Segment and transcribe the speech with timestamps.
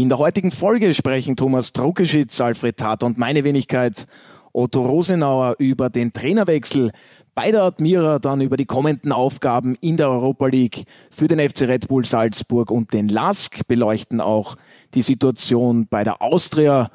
[0.00, 4.06] In der heutigen Folge sprechen Thomas Druckeschitz, Alfred Tat und meine Wenigkeit
[4.54, 6.90] Otto Rosenauer über den Trainerwechsel
[7.34, 11.68] bei der Admira, dann über die kommenden Aufgaben in der Europa League für den FC
[11.68, 14.56] Red Bull Salzburg und den LASK, beleuchten auch
[14.94, 16.90] die Situation bei der Austria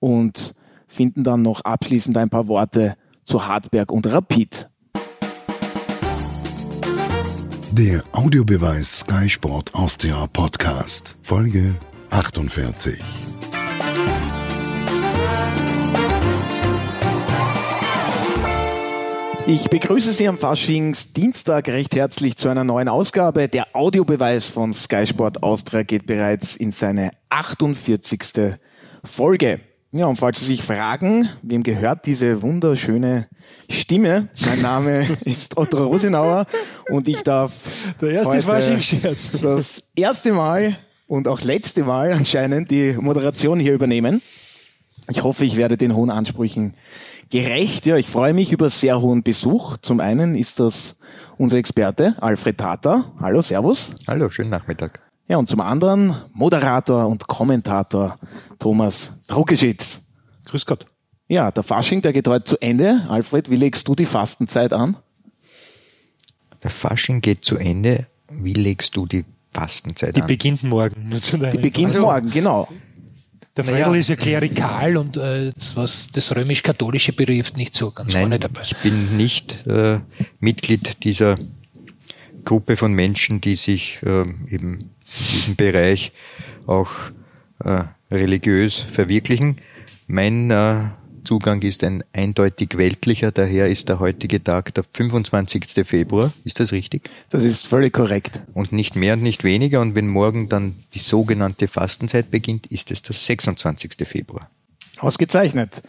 [0.00, 0.56] und
[0.88, 4.68] finden dann noch abschließend ein paar Worte zu Hartberg und Rapid.
[7.70, 11.76] Der Audiobeweis Sky Sport Austria Podcast, Folge
[12.10, 12.98] 48.
[19.46, 23.48] Ich begrüße Sie am Faschingsdienstag recht herzlich zu einer neuen Ausgabe.
[23.48, 28.58] Der Audiobeweis von Sky Sport Austria geht bereits in seine 48.
[29.04, 29.60] Folge.
[29.90, 33.26] Ja, und falls Sie sich fragen, wem gehört diese wunderschöne
[33.70, 34.28] Stimme?
[34.44, 36.44] Mein Name ist Otto Rosenauer
[36.90, 37.52] und ich darf
[38.00, 38.42] Der erste
[39.40, 44.22] das erste Mal und auch letzte Mal anscheinend die Moderation hier übernehmen.
[45.10, 46.74] Ich hoffe, ich werde den hohen Ansprüchen
[47.30, 47.86] gerecht.
[47.86, 49.78] Ja, ich freue mich über sehr hohen Besuch.
[49.78, 50.96] Zum einen ist das
[51.38, 53.10] unser Experte Alfred Tata.
[53.20, 53.94] Hallo, Servus.
[54.06, 55.00] Hallo, schönen Nachmittag.
[55.26, 58.18] Ja, und zum anderen Moderator und Kommentator
[58.58, 60.02] Thomas Druckeschitz.
[60.44, 60.86] Grüß Gott.
[61.26, 63.06] Ja, der Fasching, der geht heute zu Ende.
[63.08, 64.96] Alfred, wie legst du die Fastenzeit an?
[66.62, 68.06] Der Fasching geht zu Ende.
[68.30, 69.24] Wie legst du die
[69.60, 70.26] Fastenzeit Die an?
[70.26, 71.10] beginnt morgen.
[71.10, 72.68] Die beginnt Also- morgen, genau.
[73.56, 73.86] Der Naja.
[73.86, 78.28] Fredel ist ja klerikal und äh, das, was das römisch-katholische betrifft, nicht so ganz vorne
[78.28, 78.62] Nein, dabei.
[78.62, 79.98] ich bin nicht äh,
[80.38, 81.34] Mitglied dieser
[82.44, 84.88] Gruppe von Menschen, die sich ähm, eben in
[85.34, 86.12] diesem Bereich
[86.68, 86.90] auch
[87.64, 87.82] äh,
[88.12, 89.56] religiös verwirklichen.
[90.06, 90.84] Mein äh,
[91.28, 95.86] Zugang ist ein eindeutig weltlicher, daher ist der heutige Tag der 25.
[95.86, 96.32] Februar.
[96.42, 97.10] Ist das richtig?
[97.28, 98.40] Das ist völlig korrekt.
[98.54, 99.82] Und nicht mehr und nicht weniger.
[99.82, 104.08] Und wenn morgen dann die sogenannte Fastenzeit beginnt, ist es der 26.
[104.08, 104.48] Februar.
[105.00, 105.82] Ausgezeichnet.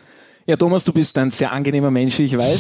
[0.45, 2.59] Ja, Thomas, du bist ein sehr angenehmer Mensch, ich weiß.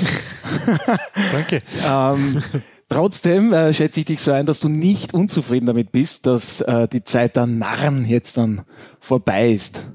[1.33, 1.61] Danke.
[1.85, 2.41] ähm,
[2.87, 6.87] trotzdem äh, schätze ich dich so ein, dass du nicht unzufrieden damit bist, dass äh,
[6.87, 8.61] die Zeit der Narren jetzt dann
[9.01, 9.91] vorbei ist.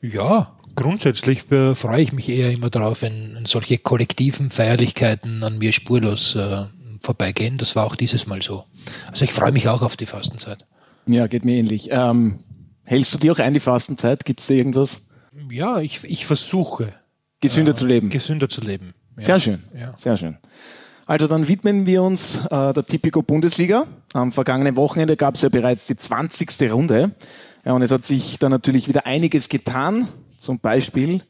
[0.00, 5.72] Ja, grundsätzlich äh, freue ich mich eher immer darauf, wenn solche kollektiven Feierlichkeiten an mir
[5.72, 6.64] spurlos äh,
[7.00, 7.58] vorbeigehen.
[7.58, 8.64] Das war auch dieses Mal so.
[9.08, 10.64] Also ich freue mich auch auf die Fastenzeit.
[11.06, 11.88] Ja, geht mir ähnlich.
[11.90, 12.40] Ähm,
[12.84, 14.24] hältst du dir auch ein, die Fastenzeit?
[14.24, 15.02] Gibt es da irgendwas?
[15.50, 16.92] Ja, ich, ich versuche
[17.40, 18.10] Gesünder zu leben.
[18.10, 18.94] gesünder zu leben.
[19.16, 19.24] Ja.
[19.24, 19.64] Sehr schön.
[19.74, 19.94] Ja.
[19.96, 20.38] Sehr schön.
[21.06, 23.86] Also dann widmen wir uns äh, der Tipico Bundesliga.
[24.12, 26.72] Am vergangenen Wochenende gab es ja bereits die 20.
[26.72, 27.10] Runde.
[27.64, 30.08] Ja, und es hat sich da natürlich wieder einiges getan.
[30.42, 31.22] Zum Beispiel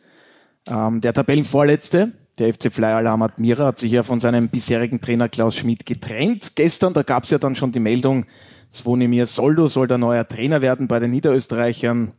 [0.66, 5.28] ähm, der Tabellenvorletzte, der FC Fly Alarm Admira, hat sich ja von seinem bisherigen Trainer
[5.28, 6.56] Klaus Schmidt getrennt.
[6.56, 8.24] Gestern, da gab es ja dann schon die Meldung,
[8.70, 12.14] Zvonimir Soldo soll der neue Trainer werden bei den Niederösterreichern.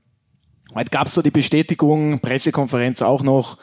[0.76, 3.58] Heute gab es da die Bestätigung, Pressekonferenz auch noch.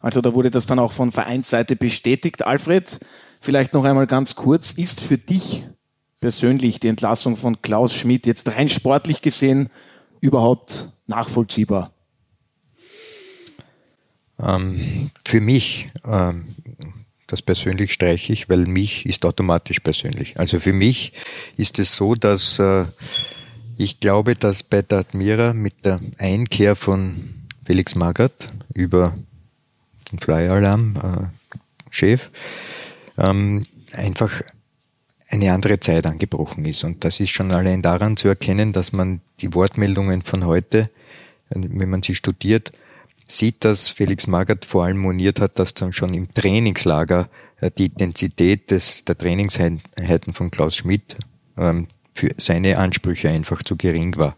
[0.00, 2.46] Also da wurde das dann auch von Vereinsseite bestätigt.
[2.46, 3.00] Alfred,
[3.40, 5.66] vielleicht noch einmal ganz kurz, ist für dich
[6.20, 9.70] persönlich die Entlassung von Klaus Schmidt jetzt rein sportlich gesehen
[10.20, 11.93] überhaupt nachvollziehbar?
[14.44, 16.54] Ähm, für mich, ähm,
[17.26, 20.38] das persönlich streiche ich, weil mich ist automatisch persönlich.
[20.38, 21.12] Also für mich
[21.56, 22.84] ist es so, dass äh,
[23.76, 27.34] ich glaube, dass bei der Admira mit der Einkehr von
[27.64, 29.16] Felix Magath über
[30.12, 32.30] den Flyer-Alarm-Chef
[33.18, 33.62] ähm,
[33.92, 34.42] einfach
[35.28, 36.84] eine andere Zeit angebrochen ist.
[36.84, 40.88] Und das ist schon allein daran zu erkennen, dass man die Wortmeldungen von heute,
[41.48, 42.72] wenn man sie studiert,
[43.28, 47.28] sieht, dass Felix Magath vor allem moniert hat, dass dann schon im Trainingslager
[47.60, 51.16] äh, die Intensität des, der Trainingseinheiten von Klaus Schmidt
[51.56, 54.36] ähm, für seine Ansprüche einfach zu gering war.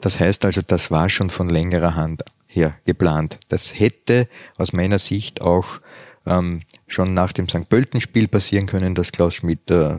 [0.00, 3.38] Das heißt also, das war schon von längerer Hand her geplant.
[3.48, 5.80] Das hätte aus meiner Sicht auch
[6.24, 7.68] ähm, schon nach dem St.
[7.68, 9.98] Pölten-Spiel passieren können, dass Klaus Schmidt äh,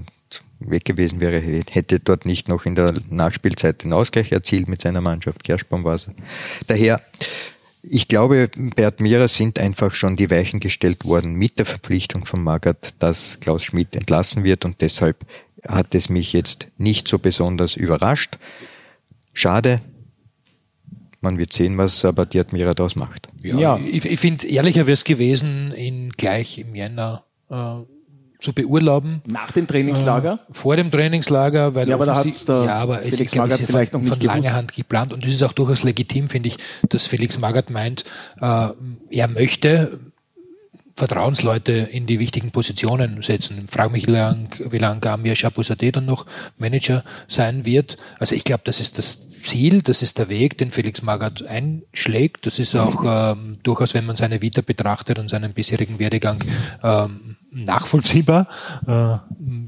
[0.59, 5.02] weg gewesen wäre, hätte dort nicht noch in der Nachspielzeit den Ausgleich erzielt mit seiner
[5.02, 5.44] Mannschaft.
[5.44, 6.10] Gershbaum war es.
[6.66, 7.01] Daher,
[7.89, 12.44] ich glaube, bei Admira sind einfach schon die Weichen gestellt worden mit der Verpflichtung von
[12.44, 15.25] Magath, dass Klaus Schmidt entlassen wird und deshalb
[15.68, 18.38] hat es mich jetzt nicht so besonders überrascht.
[19.34, 19.81] Schade.
[21.19, 23.28] Man wird sehen, was aber die Admira daraus macht.
[23.42, 23.80] Ja, Ja.
[23.80, 27.81] ich, ich finde, ehrlicher wäre es gewesen, ihn gleich im Jänner äh,
[28.39, 29.22] zu beurlauben.
[29.25, 30.39] Nach dem Trainingslager?
[30.50, 33.57] Äh, vor dem Trainingslager, weil Ja, aber da hat's der ja, aber Felix ist, Magath
[33.57, 34.54] von, vielleicht noch nicht von langer.
[34.54, 36.57] Hand geplant und es ist auch durchaus legitim, finde ich,
[36.89, 38.04] dass Felix Magath meint,
[38.39, 38.69] äh,
[39.10, 40.00] er möchte
[40.98, 43.66] Vertrauensleute in die wichtigen Positionen setzen.
[43.66, 46.25] Ich frage mich, wie lange wie lang Amir Chapouzadeh dann noch
[46.57, 48.00] Manager sein wird.
[48.18, 52.48] Also ich glaube, das ist das Ziel, das ist der Weg, den Felix Magath einschlägt.
[52.48, 56.39] Das ist auch ähm, durchaus, wenn man seine Vita betrachtet und seinen bisherigen Werdegang
[56.81, 58.48] ähm, nachvollziehbar.
[58.86, 59.18] Äh,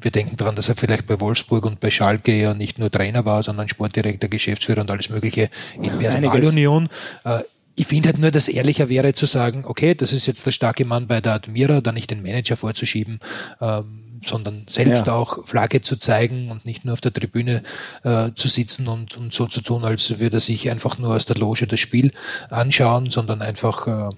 [0.01, 3.25] wir denken daran, dass er vielleicht bei Wolfsburg und bei Schalke ja nicht nur Trainer
[3.25, 5.49] war, sondern Sportdirektor, Geschäftsführer und alles Mögliche
[5.81, 6.89] in Personalunion.
[7.23, 7.41] Äh,
[7.75, 10.83] ich finde halt nur, dass ehrlicher wäre zu sagen, okay, das ist jetzt der starke
[10.83, 13.21] Mann bei der Admira, da nicht den Manager vorzuschieben,
[13.61, 15.13] ähm, sondern selbst ja.
[15.13, 17.63] auch Flagge zu zeigen und nicht nur auf der Tribüne
[18.03, 21.25] äh, zu sitzen und, und so zu tun, als würde er sich einfach nur aus
[21.25, 22.11] der Loge das Spiel
[22.49, 24.09] anschauen, sondern einfach äh,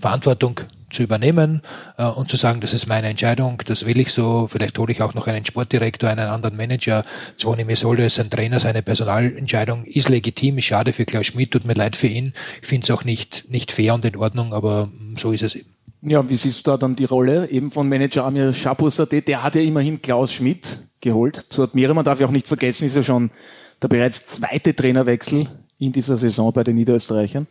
[0.00, 0.62] Verantwortung
[0.96, 1.62] zu übernehmen
[1.98, 5.02] äh, und zu sagen, das ist meine Entscheidung, das will ich so, vielleicht hole ich
[5.02, 7.04] auch noch einen Sportdirektor, einen anderen Manager,
[7.36, 11.64] Zvoni Mesolde ist ein Trainer, seine Personalentscheidung ist legitim, ist schade für Klaus Schmidt, tut
[11.64, 14.90] mir leid für ihn, ich finde es auch nicht, nicht fair und in Ordnung, aber
[15.16, 15.70] so ist es eben.
[16.02, 19.22] Ja, wie siehst du da dann die Rolle eben von Manager Amir Schaposade?
[19.22, 21.94] Der hat ja immerhin Klaus Schmidt geholt zu Admira.
[21.94, 23.30] Man darf ja auch nicht vergessen, ist ja schon
[23.82, 27.46] der bereits zweite Trainerwechsel in dieser Saison bei den Niederösterreichern.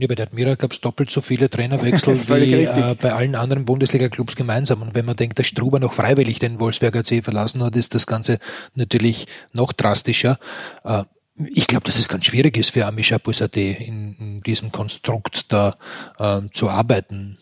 [0.00, 3.66] Ja, bei der Admira gab es doppelt so viele Trainerwechsel wie äh, bei allen anderen
[3.66, 4.80] Bundesliga-Clubs gemeinsam.
[4.80, 8.06] Und wenn man denkt, dass Struber noch freiwillig den Wolfsberger C verlassen hat, ist das
[8.06, 8.38] Ganze
[8.74, 10.38] natürlich noch drastischer.
[10.84, 11.04] Äh,
[11.52, 15.76] ich glaube, dass es ganz schwierig ist für Amisha Busade in, in diesem Konstrukt da
[16.18, 17.36] äh, zu arbeiten.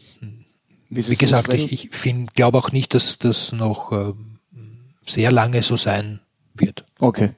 [0.91, 4.15] Wie, wie gesagt, ich, ich glaube auch nicht, dass das noch äh,
[5.07, 6.19] sehr lange so sein
[6.55, 6.85] wird.
[6.99, 7.31] Okay.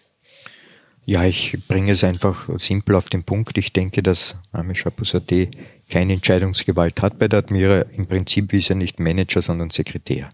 [1.04, 3.56] Ja, ich bringe es einfach simpel auf den Punkt.
[3.58, 5.50] Ich denke, dass Amish Abusade
[5.88, 7.82] keine Entscheidungsgewalt hat bei der Admira.
[7.96, 10.28] Im Prinzip ist er nicht Manager, sondern Sekretär.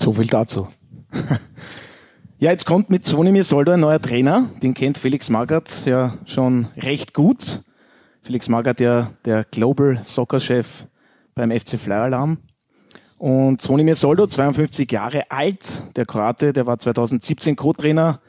[0.00, 0.68] So viel dazu.
[2.38, 4.50] ja, jetzt kommt mit Zvonimir Soldo ein neuer Trainer.
[4.62, 7.62] Den kennt Felix Magath ja schon recht gut.
[8.22, 10.86] Felix Magath ja der Global Soccer Chef
[11.34, 12.38] beim FC Flyer Alarm.
[13.22, 18.20] Und Zvonimir Soldo, 52 Jahre alt, der Kroate, der war 2017 Co-Trainer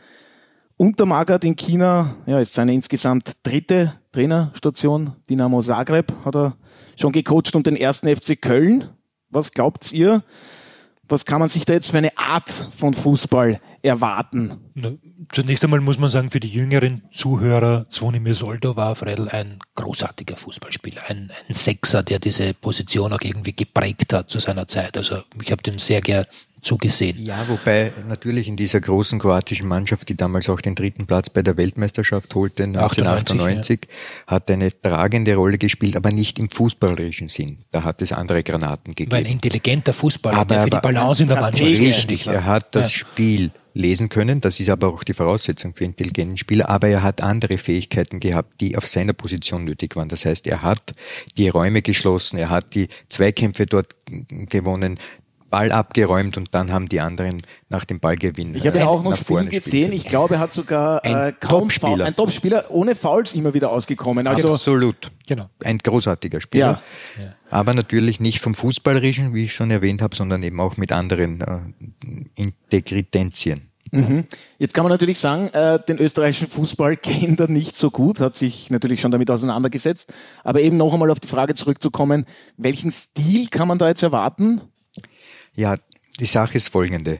[0.77, 2.13] unter Magath in China.
[2.27, 5.13] Ja, ist seine insgesamt dritte Trainerstation.
[5.27, 6.57] Dynamo Zagreb hat er
[6.95, 8.87] schon gecoacht und den ersten FC Köln.
[9.31, 10.21] Was glaubt ihr?
[11.07, 14.57] Was kann man sich da jetzt für eine Art von Fußball erwarten?
[15.31, 20.37] Zunächst einmal muss man sagen, für die jüngeren Zuhörer, Zvonimir Soldo war Fredel ein großartiger
[20.37, 24.97] Fußballspieler, ein, ein Sechser, der diese Position auch irgendwie geprägt hat zu seiner Zeit.
[24.97, 26.25] Also ich habe dem sehr gern
[26.63, 27.23] zugesehen.
[27.25, 31.41] Ja, wobei natürlich in dieser großen kroatischen Mannschaft, die damals auch den dritten Platz bei
[31.41, 34.27] der Weltmeisterschaft holte, 1998, ja.
[34.27, 37.59] hat eine tragende Rolle gespielt, aber nicht im fußballerischen Sinn.
[37.71, 39.11] Da hat es andere Granaten gegeben.
[39.11, 42.27] War ein intelligenter Fußballer, aber der für die Balance in der Mannschaft richtig.
[42.27, 42.97] Er hat das ja.
[42.99, 44.41] Spiel lesen können.
[44.41, 46.69] Das ist aber auch die Voraussetzung für intelligenten Spieler.
[46.69, 50.09] Aber er hat andere Fähigkeiten gehabt, die auf seiner Position nötig waren.
[50.09, 50.93] Das heißt, er hat
[51.37, 53.95] die Räume geschlossen, er hat die Zweikämpfe dort
[54.29, 54.99] gewonnen,
[55.53, 58.55] Ball abgeräumt und dann haben die anderen nach dem Ballgewinn.
[58.55, 59.93] Ich habe ja auch noch Spiele gesehen.
[59.93, 62.05] Ich glaube, er hat sogar ein äh, kaum Topspieler.
[62.05, 64.25] ein Topspieler ohne Fouls immer wieder ausgekommen.
[64.25, 65.11] Also Absolut.
[65.27, 65.45] Genau.
[65.63, 66.81] Ein großartiger Spieler.
[67.21, 67.35] Ja.
[67.51, 71.41] Aber natürlich nicht vom Fußballerischen, wie ich schon erwähnt habe, sondern eben auch mit anderen
[71.41, 71.61] äh,
[72.33, 73.69] Integritenzien.
[73.91, 74.23] Mhm.
[74.57, 78.33] Jetzt kann man natürlich sagen, äh, den österreichischen Fußball kennt er nicht so gut, hat
[78.33, 80.11] sich natürlich schon damit auseinandergesetzt.
[80.43, 82.25] Aber eben noch einmal auf die Frage zurückzukommen,
[82.57, 84.61] welchen Stil kann man da jetzt erwarten?
[85.55, 85.77] Ja,
[86.19, 87.19] die Sache ist folgende.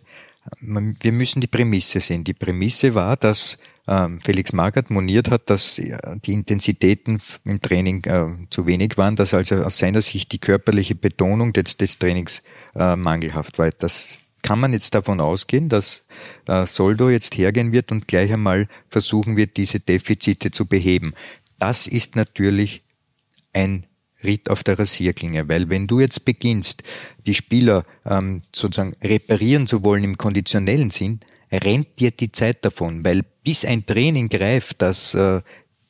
[0.59, 2.23] Wir müssen die Prämisse sehen.
[2.23, 3.57] Die Prämisse war, dass
[3.87, 9.33] ähm, Felix Magath moniert hat, dass die Intensitäten im Training äh, zu wenig waren, dass
[9.33, 12.43] also aus seiner Sicht die körperliche Betonung des, des Trainings
[12.75, 13.69] äh, mangelhaft war.
[13.71, 16.05] Das kann man jetzt davon ausgehen, dass
[16.47, 21.13] äh, Soldo jetzt hergehen wird und gleich einmal versuchen wird, diese Defizite zu beheben.
[21.59, 22.83] Das ist natürlich
[23.53, 23.85] ein
[24.23, 26.83] Ritt auf der Rasierklinge, weil wenn du jetzt beginnst,
[27.25, 31.19] die Spieler ähm, sozusagen reparieren zu wollen im konditionellen Sinn,
[31.51, 35.41] rennt dir die Zeit davon, weil bis ein Training greift, das äh,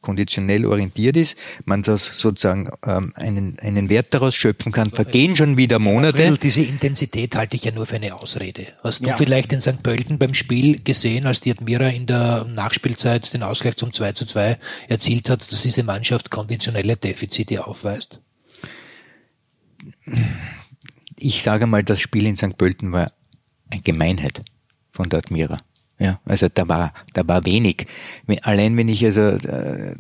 [0.03, 5.57] konditionell orientiert ist, man das sozusagen ähm, einen, einen Wert daraus schöpfen kann, vergehen schon
[5.57, 6.38] wieder Monate.
[6.38, 8.67] Diese Intensität halte ich ja nur für eine Ausrede.
[8.83, 9.15] Hast du ja.
[9.15, 9.81] vielleicht in St.
[9.81, 14.25] Pölten beim Spiel gesehen, als die Admira in der Nachspielzeit den Ausgleich zum 2 zu
[14.27, 18.19] 2 erzielt hat, dass diese Mannschaft konditionelle Defizite aufweist?
[21.17, 22.57] Ich sage mal, das Spiel in St.
[22.57, 23.12] Pölten war
[23.72, 24.43] eine Gemeinheit
[24.91, 25.57] von der Admira.
[26.00, 27.88] Ja, also da war, da war wenig.
[28.41, 29.95] Allein wenn ich also äh,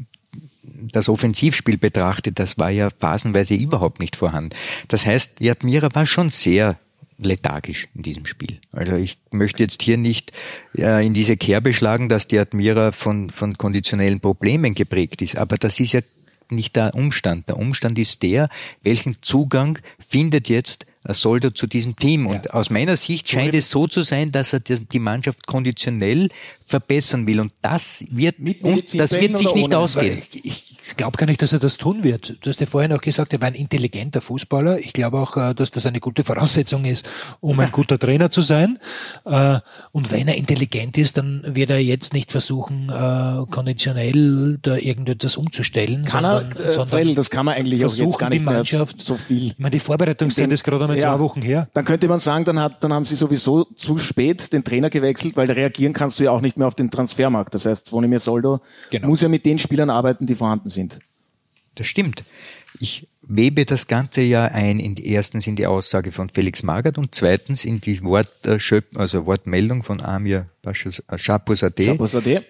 [0.91, 4.55] das Offensivspiel betrachte, das war ja phasenweise überhaupt nicht vorhanden.
[4.87, 6.77] Das heißt, die Admira war schon sehr
[7.17, 8.59] lethargisch in diesem Spiel.
[8.71, 10.31] Also ich möchte jetzt hier nicht
[10.77, 15.57] äh, in diese Kerbe schlagen, dass die Admira von, von konditionellen Problemen geprägt ist, aber
[15.57, 16.01] das ist ja
[16.49, 17.47] nicht der Umstand.
[17.49, 18.49] Der Umstand ist der,
[18.81, 22.27] welchen Zugang findet jetzt Soldo zu diesem Team.
[22.27, 22.51] Und ja.
[22.51, 26.29] aus meiner Sicht scheint es so zu sein, dass er die Mannschaft konditionell
[26.65, 27.41] verbessern will.
[27.41, 30.21] Und das wird, und das wird sich nicht ausgehen.
[30.31, 32.35] Ich, ich glaube gar nicht, dass er das tun wird.
[32.41, 34.79] Du hast ja vorhin auch gesagt, er war ein intelligenter Fußballer.
[34.79, 37.07] Ich glaube auch, äh, dass das eine gute Voraussetzung ist,
[37.39, 38.79] um ein guter Trainer zu sein.
[39.23, 39.59] Äh,
[39.93, 45.37] und wenn er intelligent ist, dann wird er jetzt nicht versuchen, äh, konditionell da irgendetwas
[45.37, 46.03] umzustellen.
[46.03, 48.99] Kann sondern, er, äh, sondern das kann man eigentlich auch jetzt gar nicht die Mannschaft,
[48.99, 49.51] so viel.
[49.51, 51.67] Ich meine, die Vorbereitungszeit ist gerade einmal ja, zwei Wochen her.
[51.73, 55.37] Dann könnte man sagen, dann, hat, dann haben sie sowieso zu spät den Trainer gewechselt,
[55.37, 57.55] weil reagieren kannst du ja auch nicht mehr auf den Transfermarkt.
[57.55, 58.59] Das heißt, Vonimir Soldo
[58.89, 59.07] genau.
[59.07, 60.72] muss ja mit den Spielern arbeiten, die vorhanden sind.
[61.75, 62.23] Das stimmt.
[62.79, 66.97] Ich webe das Ganze ja ein, in die, erstens in die Aussage von Felix Magath
[66.97, 70.47] und zweitens in die Wortschöp also Wortmeldung von Amir
[71.15, 71.97] Shapuzadeh,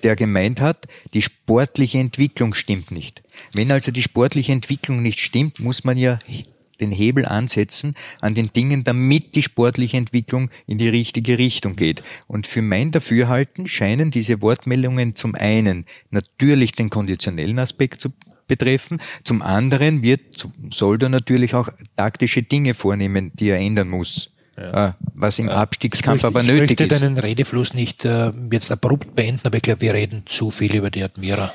[0.03, 3.21] der gemeint hat, die sportliche Entwicklung stimmt nicht.
[3.53, 6.19] Wenn also die sportliche Entwicklung nicht stimmt, muss man ja
[6.79, 12.03] den Hebel ansetzen an den Dingen, damit die sportliche Entwicklung in die richtige Richtung geht.
[12.27, 18.09] Und für mein Dafürhalten scheinen diese Wortmeldungen zum einen natürlich den konditionellen Aspekt zu
[18.47, 18.99] betreffen.
[19.23, 24.29] Zum anderen wird, soll er natürlich auch taktische Dinge vornehmen, die er ändern muss.
[24.57, 24.89] Ja.
[24.89, 26.85] Äh, was im Abstiegskampf möchte, aber nötig ist.
[26.85, 30.51] Ich möchte deinen Redefluss nicht äh, jetzt abrupt beenden, aber ich glaube, wir reden zu
[30.51, 31.51] viel über die Admira.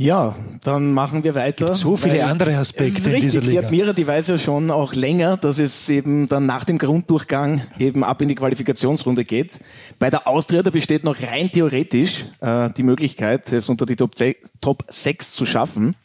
[0.00, 1.66] Ja, dann machen wir weiter.
[1.66, 3.62] Gibt so viele andere Aspekte in dieser Liga.
[3.62, 7.62] Die Admira, die weiß ja schon auch länger, dass es eben dann nach dem Grunddurchgang
[7.80, 9.58] eben ab in die Qualifikationsrunde geht.
[9.98, 14.14] Bei der Austria, da besteht noch rein theoretisch äh, die Möglichkeit, es unter die Top,
[14.60, 15.96] Top 6 zu schaffen.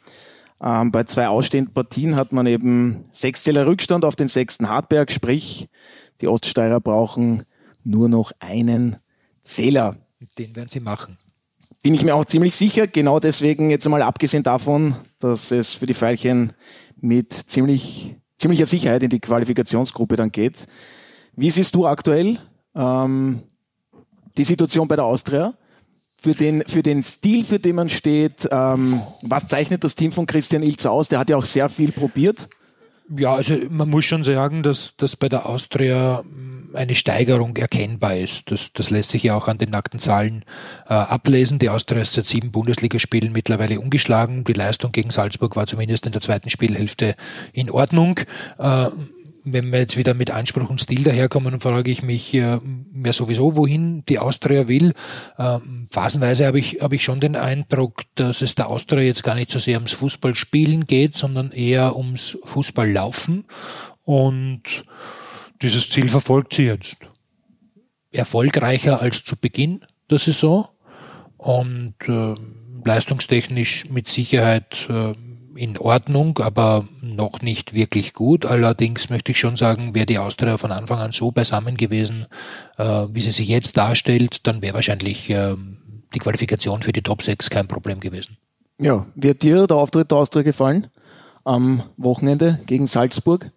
[0.59, 5.11] Ähm, bei zwei ausstehenden Partien hat man eben sechs Zähler Rückstand auf den sechsten Hartberg,
[5.11, 5.69] sprich,
[6.19, 7.43] die Oststeirer brauchen
[7.83, 8.95] nur noch einen
[9.43, 9.97] Zähler.
[10.39, 11.19] Den werden sie machen.
[11.83, 15.85] Bin ich mir auch ziemlich sicher, genau deswegen jetzt einmal abgesehen davon, dass es für
[15.85, 16.53] die Veilchen
[16.95, 20.65] mit ziemlich, ziemlicher Sicherheit in die Qualifikationsgruppe dann geht.
[21.35, 22.39] Wie siehst du aktuell
[22.73, 23.43] ähm,
[24.37, 25.55] die Situation bei der Austria?
[26.23, 28.47] für den, für den Stil, für den man steht.
[28.49, 31.09] Ähm, was zeichnet das Team von Christian Ilz aus?
[31.09, 32.47] Der hat ja auch sehr viel probiert.
[33.09, 38.17] Ja, also man muss schon sagen, dass, dass bei der Austria hm, eine Steigerung erkennbar
[38.17, 38.49] ist.
[38.51, 40.45] Das, das lässt sich ja auch an den nackten Zahlen
[40.87, 41.59] äh, ablesen.
[41.59, 44.43] Die Austria ist seit sieben Bundesligaspielen mittlerweile ungeschlagen.
[44.43, 47.15] Die Leistung gegen Salzburg war zumindest in der zweiten Spielhälfte
[47.51, 48.19] in Ordnung.
[48.57, 48.89] Äh,
[49.45, 53.55] wenn wir jetzt wieder mit Anspruch und Stil daherkommen, frage ich mich äh, ja sowieso,
[53.57, 54.93] wohin die Austria will.
[55.37, 59.35] Ähm, phasenweise habe ich, habe ich schon den Eindruck, dass es der Austria jetzt gar
[59.35, 63.45] nicht so sehr ums Fußballspielen geht, sondern eher ums Fußballlaufen.
[64.03, 64.85] Und
[65.61, 66.97] dieses Ziel verfolgt sie jetzt.
[68.11, 70.69] Erfolgreicher als zu Beginn der Saison
[71.37, 72.35] und äh,
[72.85, 75.13] leistungstechnisch mit Sicherheit äh,
[75.55, 78.45] in Ordnung, aber noch nicht wirklich gut.
[78.45, 82.27] Allerdings möchte ich schon sagen, wäre die Austria von Anfang an so beisammen gewesen,
[82.77, 85.55] äh, wie sie sich jetzt darstellt, dann wäre wahrscheinlich äh,
[86.13, 88.37] die Qualifikation für die Top 6 kein Problem gewesen.
[88.79, 90.87] Ja, wird dir der Auftritt der Austria gefallen
[91.43, 93.51] am Wochenende gegen Salzburg?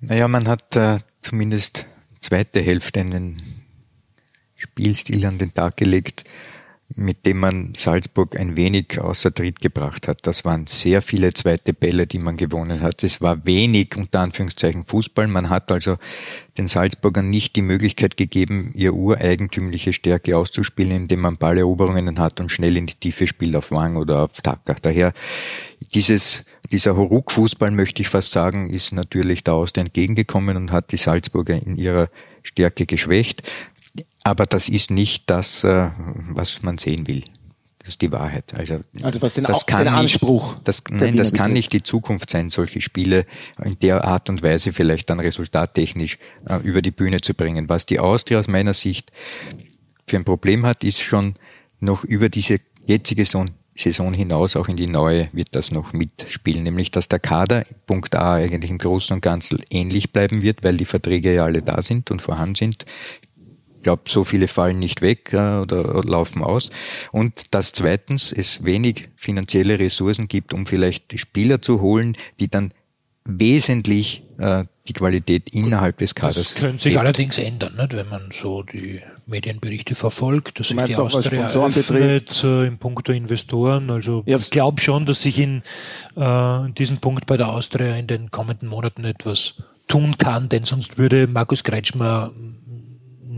[0.00, 1.86] Naja, man hat äh, zumindest
[2.20, 3.42] zweite Hälfte einen
[4.56, 6.24] Spielstil an den Tag gelegt,
[6.96, 10.26] mit dem man Salzburg ein wenig außer Tritt gebracht hat.
[10.26, 13.04] Das waren sehr viele zweite Bälle, die man gewonnen hat.
[13.04, 15.28] Es war wenig unter Anführungszeichen Fußball.
[15.28, 15.98] Man hat also
[16.58, 22.50] den Salzburgern nicht die Möglichkeit gegeben, ihr ureigentümliche Stärke auszuspielen, indem man Balleroberungen hat und
[22.50, 24.74] schnell in die Tiefe spielt auf Wang oder auf Tacker.
[24.82, 25.12] Daher
[25.94, 30.96] dieses, dieser Horuk-Fußball, möchte ich fast sagen, ist natürlich da aus entgegengekommen und hat die
[30.96, 32.08] Salzburger in ihrer
[32.42, 33.42] Stärke geschwächt.
[34.22, 35.90] Aber das ist nicht das, äh,
[36.30, 37.24] was man sehen will.
[37.80, 38.52] Das ist die Wahrheit.
[38.54, 40.52] Also, also was den, das kann den Anspruch.
[40.52, 43.24] Nicht, das, nein, das kann nicht die Zukunft sein, solche Spiele
[43.64, 47.70] in der Art und Weise vielleicht dann resultattechnisch äh, über die Bühne zu bringen.
[47.70, 49.10] Was die Austria aus meiner Sicht
[50.06, 51.36] für ein Problem hat, ist schon
[51.80, 56.64] noch über diese jetzige Saison, Saison hinaus, auch in die neue, wird das noch mitspielen.
[56.64, 60.76] Nämlich, dass der Kader, Punkt A, eigentlich im Großen und Ganzen ähnlich bleiben wird, weil
[60.76, 62.84] die Verträge ja alle da sind und vorhanden sind
[63.82, 66.70] glaube, so viele fallen nicht weg äh, oder laufen aus.
[67.12, 72.72] Und dass zweitens es wenig finanzielle Ressourcen gibt, um vielleicht Spieler zu holen, die dann
[73.24, 76.36] wesentlich äh, die Qualität innerhalb des Kaders.
[76.36, 77.94] Das könnte sich allerdings ändern, nicht?
[77.94, 83.14] wenn man so die Medienberichte verfolgt, dass sich die Austria öffnet äh, im Punkt der
[83.14, 83.90] Investoren.
[83.90, 84.36] Also ja.
[84.36, 85.62] ich glaube schon, dass sich in,
[86.16, 90.64] äh, in diesem Punkt bei der Austria in den kommenden Monaten etwas tun kann, denn
[90.64, 92.32] sonst würde Markus Kretschmer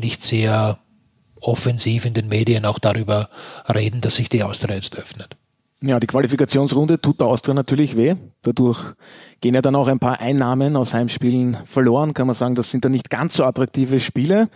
[0.03, 0.79] nicht sehr
[1.41, 3.29] offensiv in den Medien auch darüber
[3.73, 5.37] reden, dass sich die Austria jetzt öffnet.
[5.81, 8.15] Ja, die Qualifikationsrunde tut der Austria natürlich weh.
[8.43, 8.95] Dadurch
[9.41, 12.15] gehen ja dann auch ein paar Einnahmen aus Heimspielen verloren.
[12.15, 14.49] Kann man sagen, das sind dann nicht ganz so attraktive Spiele.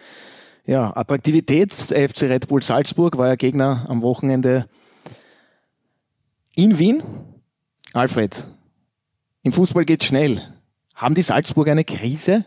[0.66, 4.66] Ja, Attraktivität, der FC Red Bull Salzburg war ja Gegner am Wochenende
[6.54, 7.02] in Wien.
[7.92, 8.46] Alfred,
[9.42, 10.42] im Fußball geht schnell.
[10.94, 12.44] Haben die Salzburg eine Krise?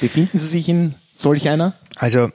[0.00, 1.74] Befinden sie sich in solch einer?
[1.96, 2.30] Also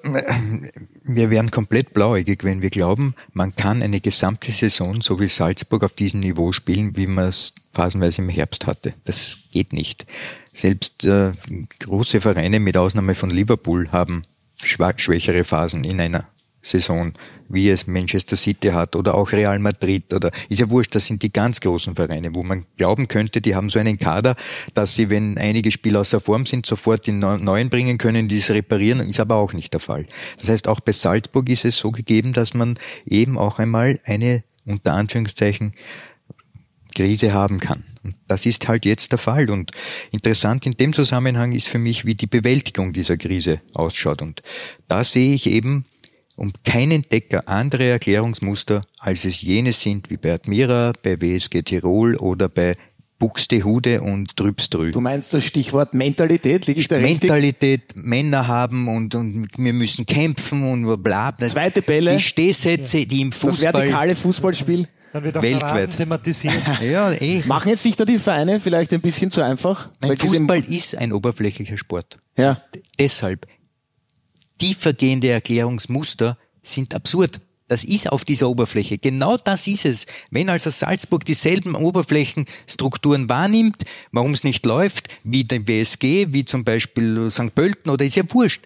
[1.04, 5.84] wir wären komplett blauäugig, wenn wir glauben, man kann eine gesamte Saison so wie Salzburg
[5.84, 8.96] auf diesem Niveau spielen, wie man es phasenweise im Herbst hatte.
[9.06, 10.06] Das geht nicht.
[10.54, 11.34] Selbst äh,
[11.80, 14.24] große Vereine mit Ausnahme von Liverpool haben
[14.58, 16.28] schwächere Phasen in einer
[16.62, 17.14] Saison,
[17.50, 21.24] wie es Manchester City hat oder auch Real Madrid oder ist ja wurscht, das sind
[21.24, 24.36] die ganz großen Vereine, wo man glauben könnte, die haben so einen Kader,
[24.74, 28.50] dass sie, wenn einige Spieler außer Form sind, sofort die neuen bringen können, die es
[28.50, 30.06] reparieren, ist aber auch nicht der Fall.
[30.38, 34.44] Das heißt, auch bei Salzburg ist es so gegeben, dass man eben auch einmal eine,
[34.66, 35.74] unter Anführungszeichen,
[36.94, 37.84] Krise haben kann.
[38.04, 39.50] Und das ist halt jetzt der Fall.
[39.50, 39.72] Und
[40.12, 44.22] interessant in dem Zusammenhang ist für mich, wie die Bewältigung dieser Krise ausschaut.
[44.22, 44.42] Und
[44.88, 45.86] da sehe ich eben
[46.36, 52.16] um keinen Decker andere Erklärungsmuster, als es jene sind wie bei Admira, bei WSG Tirol
[52.16, 52.76] oder bei
[53.22, 54.92] Buxtehude und Trübstrü.
[54.92, 56.66] Du meinst das Stichwort Mentalität?
[56.66, 58.04] Liege ich da Mentalität, richtig?
[58.04, 61.48] Männer haben und, und wir müssen kämpfen und bla bla.
[61.48, 62.16] Zweite Bälle.
[62.16, 63.72] Die Stehsätze, die im Fußball...
[63.72, 64.88] Das vertikale Fußballspiel.
[65.14, 66.56] Dann wird auch weltweit thematisiert.
[66.82, 67.44] ja, eh.
[67.46, 69.90] Machen jetzt sich da die Vereine vielleicht ein bisschen zu einfach?
[70.02, 72.18] Nein, Fußball ist ein oberflächlicher Sport.
[72.38, 72.62] Ja.
[72.74, 73.46] D deshalb
[74.62, 77.42] tiefergehende Erklärungsmuster sind absurd.
[77.68, 79.00] Das ist auf dieser Oberfläche.
[79.00, 80.06] Genau das ist es.
[80.30, 86.64] Wenn also Salzburg dieselben Oberflächenstrukturen wahrnimmt, warum es nicht läuft, wie der WSG, wie zum
[86.64, 87.56] Beispiel St.
[87.56, 88.66] Pölten oder ist ja wurscht,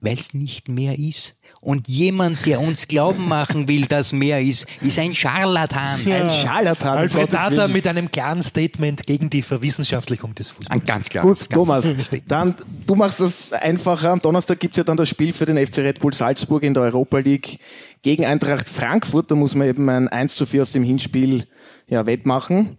[0.00, 1.37] weil es nicht mehr ist.
[1.60, 6.06] Und jemand, der uns glauben machen will, dass mehr ist, ist ein Scharlatan.
[6.06, 6.22] Ja.
[6.22, 6.98] Ein Scharlatan.
[6.98, 10.80] Alfred Dada mit einem klaren Statement gegen die Verwissenschaftlichung des Fußballs.
[10.80, 11.24] Ein ganz klar.
[11.24, 11.84] Gut, Thomas,
[12.28, 12.54] dann,
[12.86, 14.12] du machst das einfacher.
[14.12, 16.84] Am Donnerstag gibt's ja dann das Spiel für den FC Red Bull Salzburg in der
[16.84, 17.58] Europa League
[18.02, 19.30] gegen Eintracht Frankfurt.
[19.30, 21.48] Da muss man eben ein 1 zu 4 aus dem Hinspiel
[21.88, 22.78] ja, wettmachen.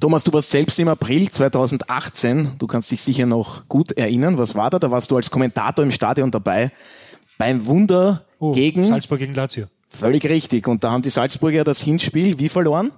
[0.00, 4.54] Thomas, du warst selbst im April 2018, du kannst dich sicher noch gut erinnern, was
[4.54, 4.78] war da?
[4.78, 6.70] Da warst du als Kommentator im Stadion dabei
[7.40, 9.66] beim Wunder oh, gegen Salzburg gegen Lazio.
[9.88, 10.68] Völlig richtig.
[10.68, 12.92] Und da haben die Salzburger das Hinspiel wie verloren?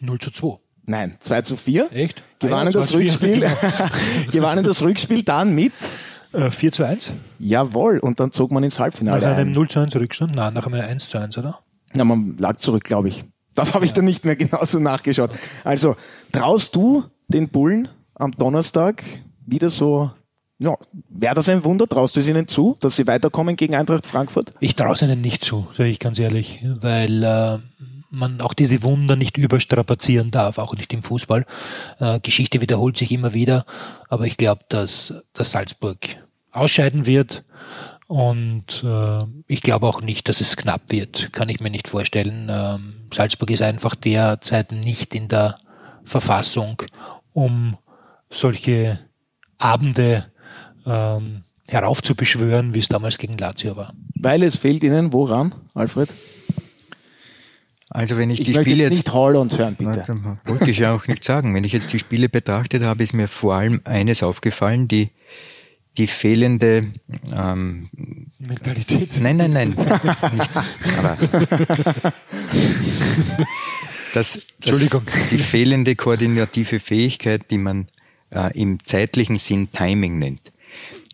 [0.00, 0.58] 0 zu 2.
[0.86, 1.92] Nein, 2 zu 4.
[1.92, 2.22] Echt?
[2.38, 3.90] Gewannen, Ah ja, das 2 zu 4, Rückspiel, genau.
[4.32, 5.72] gewannen das Rückspiel dann mit
[6.32, 7.12] Äh, 4 zu 1?
[7.38, 9.52] Jawohl, und dann zog man ins Nach Halbfinale einem ein.
[9.52, 10.34] 0 zu 1 Rückstand?
[10.34, 11.60] Nein, nach einem 1 zu 1, oder?
[11.94, 13.24] Ja, man lag zurück, glaube ich.
[13.54, 15.30] Das habe ich dann nicht mehr genauso nachgeschaut.
[15.62, 15.96] Also,
[16.32, 19.02] traust du den Bullen am Donnerstag
[19.44, 20.10] wieder so,
[20.58, 20.76] ja,
[21.08, 21.86] wäre das ein Wunder?
[21.86, 24.52] Traust du es ihnen zu, dass sie weiterkommen gegen Eintracht Frankfurt?
[24.60, 27.58] Ich traue es ihnen nicht zu, sage ich ganz ehrlich, weil äh,
[28.10, 31.44] man auch diese Wunder nicht überstrapazieren darf, auch nicht im Fußball.
[32.00, 33.66] Äh, Geschichte wiederholt sich immer wieder,
[34.08, 35.98] aber ich glaube, dass, dass Salzburg
[36.52, 37.44] ausscheiden wird
[38.06, 42.48] und äh, ich glaube auch nicht, dass es knapp wird, kann ich mir nicht vorstellen.
[42.50, 45.56] Ähm, Salzburg ist einfach derzeit nicht in der
[46.04, 46.82] Verfassung,
[47.32, 47.76] um
[48.30, 49.00] solche
[49.58, 50.26] Abende
[50.86, 53.92] ähm, heraufzubeschwören, wie es damals gegen Lazio war.
[54.14, 56.12] Weil es fehlt ihnen woran, Alfred?
[57.88, 60.04] Also wenn ich, Ich die Spiele jetzt jetzt nicht Holland hören, bitte.
[60.08, 61.54] Na, wollte ich ja auch nicht sagen.
[61.54, 65.10] Wenn ich jetzt die Spiele betrachtet habe, ist mir vor allem eines aufgefallen, die,
[65.96, 66.82] die fehlende
[67.32, 67.88] ähm,
[68.38, 69.18] Mentalität.
[69.20, 69.68] Nein, nein, nein.
[69.70, 70.50] nicht,
[70.98, 71.16] aber
[74.12, 75.02] das, das, Entschuldigung.
[75.30, 77.86] Die fehlende koordinative Fähigkeit, die man
[78.30, 80.52] äh, im zeitlichen Sinn Timing nennt.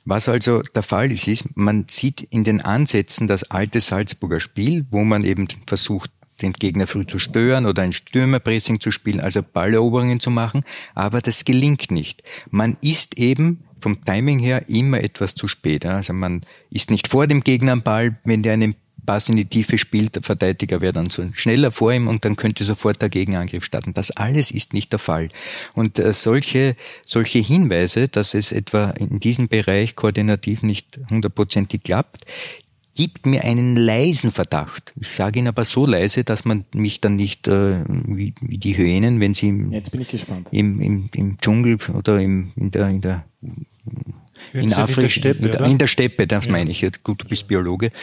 [0.05, 4.85] Was also der Fall ist, ist, man sieht in den Ansätzen das alte Salzburger Spiel,
[4.91, 6.11] wo man eben versucht,
[6.41, 11.21] den Gegner früh zu stören oder ein Stürmerpressing zu spielen, also Balleroberungen zu machen, aber
[11.21, 12.25] das gelingt nicht.
[12.51, 15.85] Man ist eben vom Timing her immer etwas zu spät.
[15.85, 19.45] Also man ist nicht vor dem Gegner am Ball, wenn der einen Pass in die
[19.45, 23.09] Tiefe spielt, der Verteidiger wäre dann so schneller vor ihm und dann könnte sofort der
[23.09, 23.95] Gegenangriff starten.
[23.95, 25.31] Das alles ist nicht der Fall.
[25.75, 32.27] Und äh, solche, solche Hinweise, dass es etwa in diesem Bereich koordinativ nicht hundertprozentig klappt,
[32.95, 34.93] gibt mir einen leisen Verdacht.
[35.01, 38.77] Ich sage ihn aber so leise, dass man mich dann nicht äh, wie, wie die
[38.77, 40.49] Hyänen, wenn sie im, Jetzt bin ich gespannt.
[40.53, 43.25] im, im, im Dschungel oder im, in der, in der
[44.53, 45.65] in Afrika, in der Steppe, oder?
[45.67, 46.85] in der Steppe, das meine ich.
[47.03, 47.91] Gut, du bist Biologe.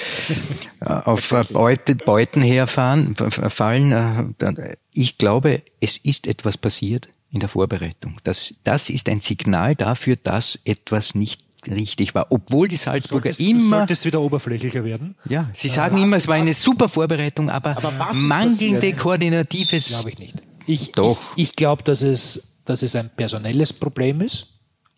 [0.82, 3.14] Äh, auf äh, Beute, Beuten herfahren,
[3.50, 4.36] fallen.
[4.40, 8.18] äh, Ich glaube, es ist etwas passiert in der Vorbereitung.
[8.24, 13.42] Das, das ist ein Signal dafür, dass etwas nicht richtig war, obwohl die Salzburger Solltest,
[13.42, 15.16] immer solltest wieder oberflächlicher werden.
[15.28, 18.98] ja, sie sagen immer, es war eine super Vorbereitung, aber, Aber was mangelnde passiert?
[19.00, 19.90] koordinatives.
[19.90, 20.36] Glaube ich nicht.
[20.66, 21.20] Ich, Doch.
[21.36, 24.48] Ich, ich glaube, dass es, dass es ein personelles Problem ist.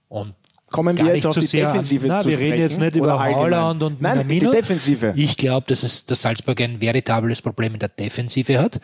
[0.10, 0.36] Und
[0.72, 3.20] Kommen wir jetzt auf die sehr Defensive na, zu wir reden jetzt nicht über?
[3.20, 4.40] Haaland und Nein, die.
[4.40, 5.14] Defensive.
[5.16, 8.80] Ich glaube, dass es dass Salzburg ein veritables Problem in der Defensive hat.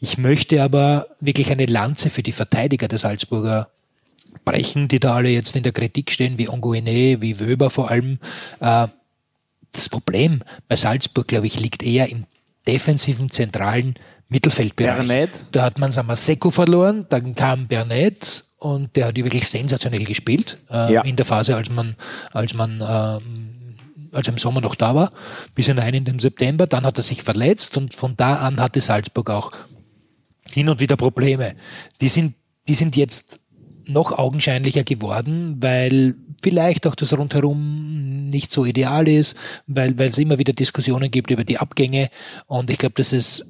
[0.00, 3.68] Ich möchte aber wirklich eine Lanze für die Verteidiger der Salzburger
[4.44, 8.18] brechen, die da alle jetzt in der Kritik stehen, wie Onguene, wie Wöber vor allem.
[8.60, 8.88] Äh,
[9.72, 12.26] das Problem bei Salzburg, glaube ich, liegt eher im
[12.66, 13.94] defensiven, zentralen
[14.28, 14.96] Mittelfeldbereich.
[14.96, 15.46] Bernet.
[15.52, 20.58] Da hat man Samaseko verloren, dann kam Bernet und der hat ja wirklich sensationell gespielt
[20.70, 21.02] äh, Ja.
[21.02, 21.96] in der Phase, als man,
[22.32, 23.76] als man ähm,
[24.12, 25.12] als er im Sommer noch da war,
[25.54, 26.66] bis hinein in den September.
[26.66, 29.52] Dann hat er sich verletzt und von da an hatte Salzburg auch
[30.50, 31.54] hin und wieder Probleme.
[32.00, 32.34] Die sind,
[32.68, 33.40] die sind jetzt
[33.86, 40.18] noch augenscheinlicher geworden, weil vielleicht auch das rundherum nicht so ideal ist, weil, weil es
[40.18, 42.10] immer wieder Diskussionen gibt über die Abgänge.
[42.46, 43.44] Und ich glaube, dass es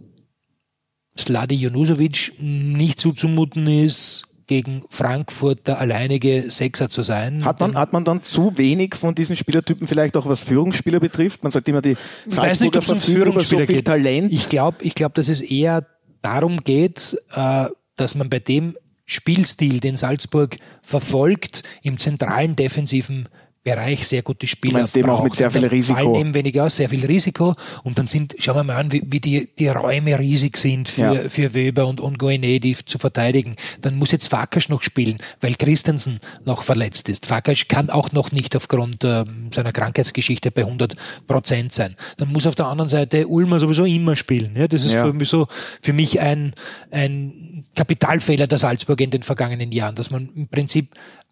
[1.19, 7.45] Sladi Junusovic nicht zuzumuten ist, gegen Frankfurt der alleinige Sechser zu sein.
[7.45, 11.43] Hat man, hat man dann zu wenig von diesen Spielertypen vielleicht auch was Führungsspieler betrifft?
[11.43, 13.77] Man sagt immer, die Ich weiß nicht, Salzburger ob es um über so Führungsspieler viel
[13.77, 13.87] geht.
[13.87, 14.33] Talent.
[14.33, 15.87] Ich glaube, ich glaub, dass es eher
[16.23, 18.77] darum geht, äh, dass man bei dem
[19.07, 23.29] Spielstil, den Salzburg verfolgt, im zentralen defensiven
[23.65, 24.73] Bereich sehr gute Spieler.
[24.73, 25.25] Du meinst eben auch braucht.
[25.25, 26.19] mit sehr Und viel Risiko.
[26.19, 27.55] Eben weniger aus, sehr viel Risiko.
[27.85, 31.15] Und dann sind, schauen wir mal an, wie, wie die, die Räume riesig sind für,
[31.15, 31.29] Ja.
[31.29, 33.55] für Weber und Ongoene, die zu verteidigen.
[33.81, 37.27] Dann muss jetzt Farkas noch spielen, weil Christensen noch verletzt ist.
[37.27, 40.97] Farkas kann auch noch nicht aufgrund ähm, seiner Krankheitsgeschichte bei 100
[41.29, 41.95] Prozent sein.
[42.17, 44.57] Dann muss auf der anderen Seite Ulmer sowieso immer spielen.
[44.57, 45.05] Ja, das ist Ja.
[45.07, 45.47] für mich so,
[45.83, 46.53] für mich ein,
[46.91, 50.89] ein Kapitalfehler der Salzburg in den vergangenen Jahren, dass man im Prinzip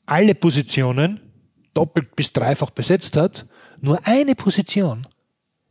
[0.07, 1.21] alle Positionen
[1.81, 3.47] doppelt bis dreifach besetzt hat,
[3.81, 5.07] nur eine Position.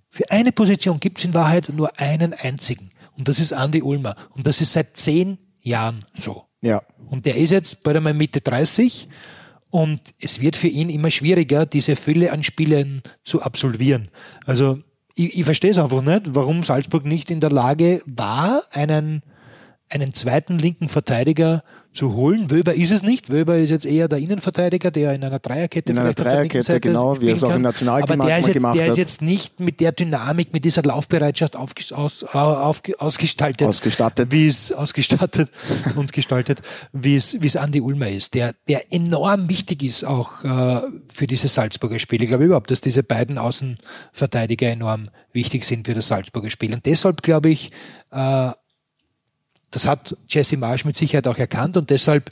[0.09, 2.89] Für eine Position gibt es in Wahrheit nur einen einzigen.
[3.17, 4.15] Und das ist Andy Ulmer.
[4.31, 6.45] Und das ist seit zehn Jahren so.
[6.61, 6.81] Ja.
[7.11, 9.07] Und der ist jetzt bald einmal Mitte 30
[9.69, 14.09] und es wird für ihn immer schwieriger, diese Fülle an Spielen zu absolvieren.
[14.47, 14.79] Also
[15.13, 19.21] ich, ich verstehe es einfach nicht, warum Salzburg nicht in der Lage war, einen,
[19.89, 22.51] einen zweiten linken Verteidiger zu holen.
[22.51, 23.31] Wöber ist es nicht.
[23.31, 26.41] Wöber ist jetzt eher der Innenverteidiger, der in einer Dreierkette In einer vielleicht auf der
[26.41, 27.63] linken Dreierkette, genau, wie er es auch im.
[27.63, 28.97] Nationalteam Aber der ist jetzt, gemacht der ist hat.
[28.99, 34.31] jetzt nicht mit der Dynamik, mit dieser Laufbereitschaft aufges- aus, auf, ausgestaltet, Ausgestattet.
[34.31, 35.49] wie es ausgestattet
[35.95, 36.61] und gestaltet,
[36.93, 41.25] wie es, wie es Andi Ulmer ist, der, der enorm wichtig ist auch äh, für
[41.25, 42.21] dieses Salzburger Spiel.
[42.21, 46.73] Ich glaube überhaupt, dass diese beiden Außenverteidiger enorm wichtig sind für das Salzburger Spiel.
[46.73, 47.71] Und deshalb glaube ich,
[48.11, 48.51] äh,
[49.71, 52.29] das hat Jesse Marsch mit Sicherheit auch erkannt und deshalb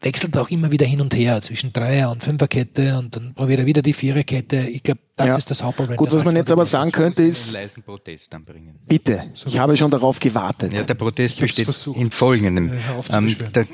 [0.00, 3.58] wechselt er auch immer wieder hin und her zwischen Dreier- und Fünferkette und dann probiert
[3.58, 4.68] er wieder die Viererkette.
[4.68, 5.36] Ich glaube, das Ja.
[5.36, 5.96] ist das Hauptproblem.
[5.96, 8.76] Gut, was man jetzt aber sagen könnte, ist, leisen Protest anbringen.
[8.86, 10.72] bitte, ich habe schon darauf gewartet.
[10.72, 12.00] Ja, der Protest besteht versucht.
[12.00, 12.70] im Folgenden.
[12.70, 12.80] Äh,
[13.12, 13.66] Ähm, der,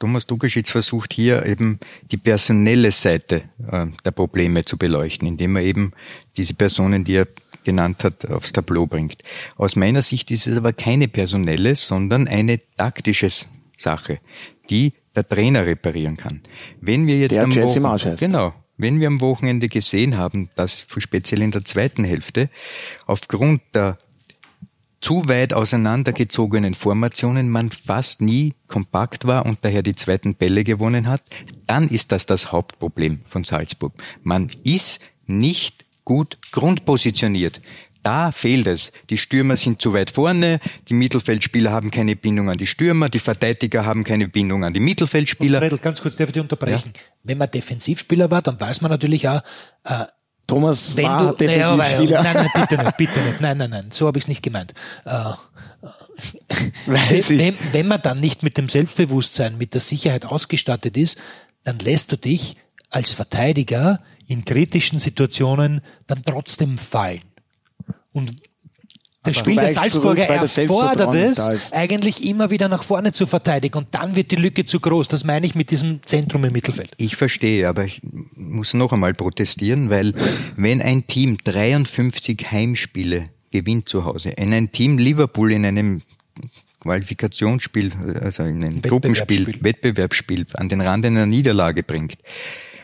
[0.00, 1.78] Thomas Dugaschitz versucht hier eben
[2.10, 5.92] die personelle Seite äh, der Probleme zu beleuchten, indem er eben
[6.36, 7.28] diese Personen, die er
[7.64, 9.22] genannt hat, aufs Tableau bringt.
[9.56, 13.30] Aus meiner Sicht ist es aber keine personelle, sondern eine taktische
[13.76, 14.18] Sache,
[14.70, 16.40] die der Trainer reparieren kann.
[16.80, 18.20] Wenn wir jetzt Der am Jesse Wochen- Marsch heißt.
[18.20, 18.52] Genau.
[18.76, 22.50] Wenn wir am Wochenende gesehen haben, dass speziell in der zweiten Hälfte
[23.06, 23.98] aufgrund der
[25.00, 31.06] zu weit auseinandergezogenen Formationen man fast nie kompakt war und daher die zweiten Bälle gewonnen
[31.08, 31.22] hat,
[31.66, 33.92] dann ist das das Hauptproblem von Salzburg.
[34.22, 37.60] Man ist nicht gut grundpositioniert.
[38.02, 38.92] Da fehlt es.
[39.08, 43.18] Die Stürmer sind zu weit vorne, die Mittelfeldspieler haben keine Bindung an die Stürmer, die
[43.18, 45.58] Verteidiger haben keine Bindung an die Mittelfeldspieler.
[45.58, 46.92] Fredel, ganz kurz, darf ich dich unterbrechen?
[47.22, 49.40] Wenn man Defensivspieler war, dann weiß man natürlich auch,
[49.84, 50.04] äh,
[50.46, 52.22] Thomas wenn war du, naja, Defensivspieler.
[52.22, 54.74] nein, nein, bitte nicht, bitte nicht, nein, nein, nein, so habe ich es nicht gemeint.
[55.06, 55.32] Äh,
[56.86, 57.38] Weiß ich.
[57.38, 61.18] wenn, wenn man dann nicht mit dem Selbstbewusstsein, mit der Sicherheit ausgestattet ist,
[61.64, 62.56] dann lässt du dich
[62.88, 67.22] als Verteidiger in kritischen Situationen dann trotzdem fallen.
[68.12, 68.34] Und
[69.24, 73.78] das Spiel der Salzburger erfordert es, eigentlich immer wieder nach vorne zu verteidigen.
[73.78, 75.08] Und dann wird die Lücke zu groß.
[75.08, 76.92] Das meine ich mit diesem Zentrum im Mittelfeld.
[76.98, 78.02] Ich verstehe, aber ich
[78.34, 80.12] muss noch einmal protestieren, weil
[80.56, 86.02] wenn ein Team 53 Heimspiele gewinnt zu Hause, in ein Team Liverpool in einem
[86.80, 89.56] Qualifikationsspiel, also in einem Gruppenspiel.
[89.60, 92.18] Wettbewerbsspiel an den Rand einer Niederlage bringt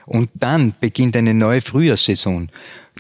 [0.07, 2.51] und dann beginnt eine neue Frühjahrssaison,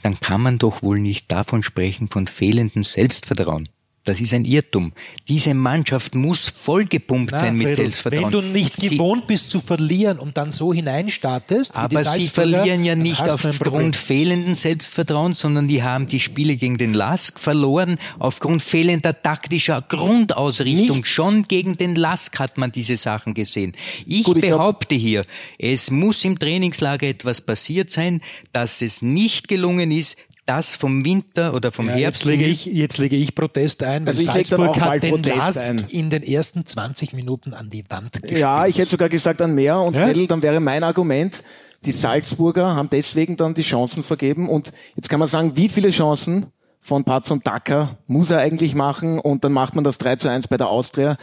[0.03, 3.69] dann kann man doch wohl nicht davon sprechen von fehlendem Selbstvertrauen.
[4.11, 4.93] Das ist ein Irrtum.
[5.29, 8.25] Diese Mannschaft muss vollgepumpt sein mit Fredel, Selbstvertrauen.
[8.25, 12.85] Wenn du nicht Sie- gewohnt bist zu verlieren und dann so hineinstartest, aber sie verlieren
[12.85, 18.63] ja nicht aufgrund fehlenden Selbstvertrauens, sondern die haben die Spiele gegen den Lask verloren aufgrund
[18.63, 20.99] fehlender taktischer Grundausrichtung.
[20.99, 23.73] Nicht- Schon gegen den Lask hat man diese Sachen gesehen.
[24.07, 25.25] Ich Gut, ich behaupte hier,
[25.59, 28.21] es muss im Trainingslager etwas passiert sein,
[28.53, 30.17] dass es nicht gelungen ist,
[30.51, 34.03] das vom Winter oder vom Ja, Herbst jetzt, lege ich, jetzt lege ich Protest ein,
[34.07, 35.85] weil Also ich Salzburg hat den Protest Lask ein.
[35.89, 38.39] in den ersten 20 Minuten an die Wand gespielt.
[38.41, 40.07] Ja, ich hätte sogar gesagt an mehr und Ja?
[40.07, 41.43] Fredel, dann wäre mein Argument,
[41.85, 45.91] die Salzburger haben deswegen dann die Chancen vergeben und jetzt kann man sagen, wie viele
[45.91, 46.47] Chancen
[46.81, 50.29] von Patz und Dacker muss er eigentlich machen und dann macht man das 3 zu
[50.29, 51.17] 1 bei der Austria.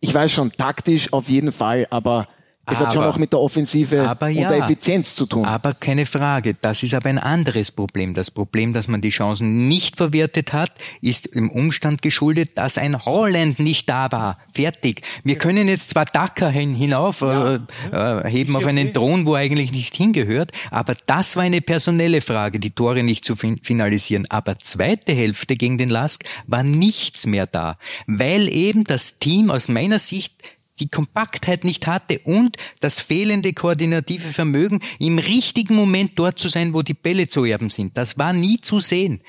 [0.00, 2.26] Ich weiß schon, taktisch auf jeden Fall, aber
[2.64, 5.44] es hat schon Aber- auch mit der Offensive aber und ja, der Effizienz zu tun.
[5.44, 8.14] Aber keine Frage, das ist aber ein anderes Problem.
[8.14, 10.70] Das Problem, dass man die Chancen nicht verwertet hat,
[11.00, 14.38] ist im Umstand geschuldet, dass ein Holland nicht da war.
[14.54, 15.02] Fertig.
[15.24, 17.56] Wir können jetzt zwar Dacker hin, hinauf äh,
[17.90, 22.20] äh, heben auf einen Thron, wo er eigentlich nicht hingehört, aber das war eine personelle
[22.20, 24.26] Frage, die Tore nicht zu fin finalisieren.
[24.30, 29.66] Aber zweite Hälfte gegen den Lask war nichts mehr da, weil eben das Team aus
[29.68, 30.34] meiner Sicht
[30.82, 36.74] die Kompaktheit nicht hatte und das fehlende koordinative Vermögen, im richtigen Moment dort zu sein,
[36.74, 37.96] wo die Bälle zu erben sind.
[37.96, 39.20] Das war nie zu sehen.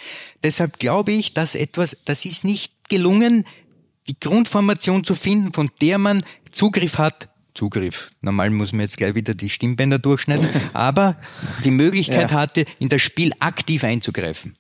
[0.43, 3.45] Deshalb glaube ich, dass etwas, das ist nicht gelungen,
[4.07, 7.29] die Grundformation zu finden, von der man Zugriff hat.
[7.53, 8.09] Zugriff.
[8.21, 11.17] Normal muss man jetzt gleich wieder die Stimmbänder durchschneiden, aber
[11.63, 12.37] die Möglichkeit Ja.
[12.37, 14.57] hatte, in das Spiel aktiv einzugreifen.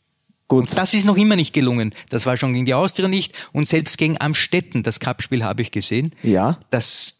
[0.47, 0.61] Gut.
[0.61, 1.95] Und das ist noch immer nicht gelungen.
[2.09, 5.71] Das war schon gegen die Austria nicht und selbst gegen Amstetten, das Cup-Spiel habe ich
[5.71, 6.11] gesehen.
[6.21, 6.59] Ja.
[6.69, 7.19] Das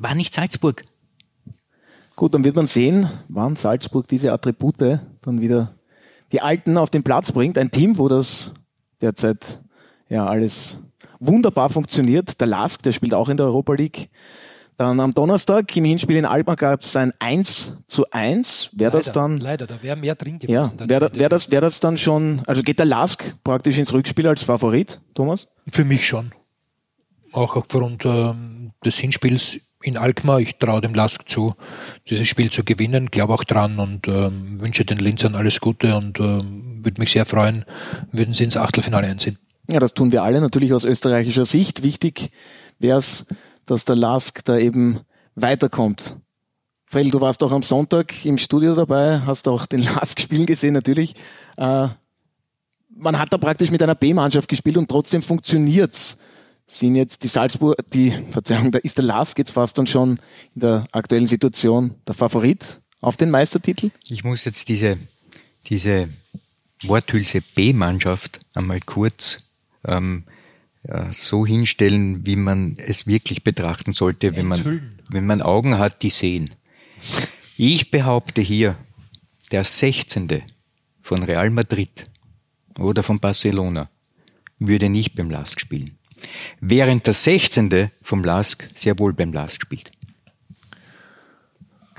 [0.00, 0.84] war nicht Salzburg.
[2.16, 5.74] Gut, dann wird man sehen, wann Salzburg diese Attribute dann wieder
[6.32, 7.56] die Alten auf den Platz bringt.
[7.56, 8.52] Ein Team, wo das
[9.00, 9.60] derzeit
[10.08, 10.78] ja alles
[11.20, 12.40] wunderbar funktioniert.
[12.40, 14.10] Der Lask, der spielt auch in der Europa League.
[14.78, 18.70] Dann am Donnerstag im Hinspiel in Alba gab es ein 1 zu 1.
[18.74, 20.78] Wäre das Leider, dann, Leider, da wäre mehr drin gewesen.
[20.78, 24.28] ja, wäre wär das, wär das dann schon, also geht der Lask praktisch ins Rückspiel
[24.28, 25.48] als Favorit, Thomas?
[25.72, 26.30] Für mich schon.
[27.32, 30.38] Auch aufgrund ähm, des Hinspiels in Alkmaar.
[30.38, 31.54] Ich traue dem Lask zu,
[32.08, 36.20] dieses Spiel zu gewinnen, glaube auch dran und ähm, wünsche den Linzern alles Gute und
[36.20, 37.64] ähm, würde mich sehr freuen,
[38.12, 39.38] würden sie ins Achtelfinale einziehen.
[39.68, 41.82] Ja, das tun wir alle natürlich aus österreichischer Sicht.
[41.82, 42.30] Wichtig
[42.78, 43.26] wäre es,
[43.70, 45.00] dass der Lask da eben
[45.34, 46.16] weiterkommt.
[46.86, 50.74] Fredel, du warst auch am Sonntag im Studio dabei, hast auch den Lask spielen gesehen
[50.74, 51.14] natürlich.
[51.56, 51.88] Äh,
[52.88, 56.16] man hat da praktisch mit einer B-Mannschaft gespielt und trotzdem funktioniert's.
[56.66, 60.18] Sind jetzt die Salzburg, die, Verzeihung, da ist der Lask jetzt fast dann schon
[60.54, 63.90] in der aktuellen Situation der Favorit auf den Meistertitel?
[64.08, 64.98] Ich muss jetzt diese,
[65.66, 66.08] diese
[66.82, 69.48] Worthülse B-Mannschaft einmal kurz
[69.84, 70.24] ähm,
[71.12, 76.10] so hinstellen, wie man es wirklich betrachten sollte, wenn man, wenn man Augen hat, die
[76.10, 76.50] sehen.
[77.56, 78.76] Ich behaupte hier,
[79.50, 80.42] der 16.
[81.02, 82.04] von Real Madrid
[82.78, 83.90] oder von Barcelona
[84.58, 85.98] würde nicht beim Lask spielen.
[86.60, 87.90] Während der 16.
[88.02, 89.90] vom Lask sehr wohl beim Lask spielt.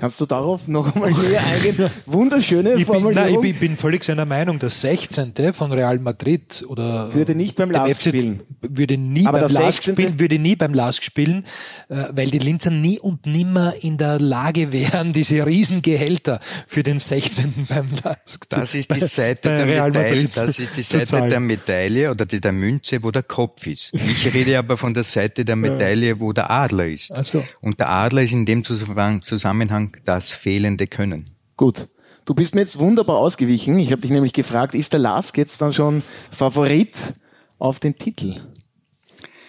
[0.00, 1.90] Kannst du darauf noch einmal näher eingehen?
[2.06, 3.14] Wunderschöne Ich bin, Formulierung.
[3.26, 4.58] nein, ich bin, bin völlig seiner Meinung.
[4.58, 5.34] Der 16.
[5.52, 8.40] von Real Madrid oder Würde nicht beim Lask FC spielen.
[8.62, 9.94] Würde nie Aber beim Lask 16.
[9.94, 11.44] spielen, würde nie beim Lask spielen,
[11.90, 16.98] äh, weil die Linzer nie und nimmer in der Lage wären, diese Riesengehälter für den
[16.98, 17.66] 16.
[17.68, 20.98] beim Lask zu Das ist die Seite der Real Medaille, Madrid das ist die zu
[21.06, 23.92] Seite der Medaille oder die, der Münze, wo der Kopf ist.
[23.92, 27.12] Ich rede aber von der Seite der Medaille, wo der Adler ist.
[27.14, 27.44] Ach so.
[27.60, 31.30] Und der Adler ist in dem Zusammenhang- Das fehlende Können.
[31.56, 31.88] Gut.
[32.24, 33.78] Du bist mir jetzt wunderbar ausgewichen.
[33.78, 37.14] Ich habe dich nämlich gefragt, ist der Lask jetzt dann schon Favorit
[37.58, 38.40] auf den Titel?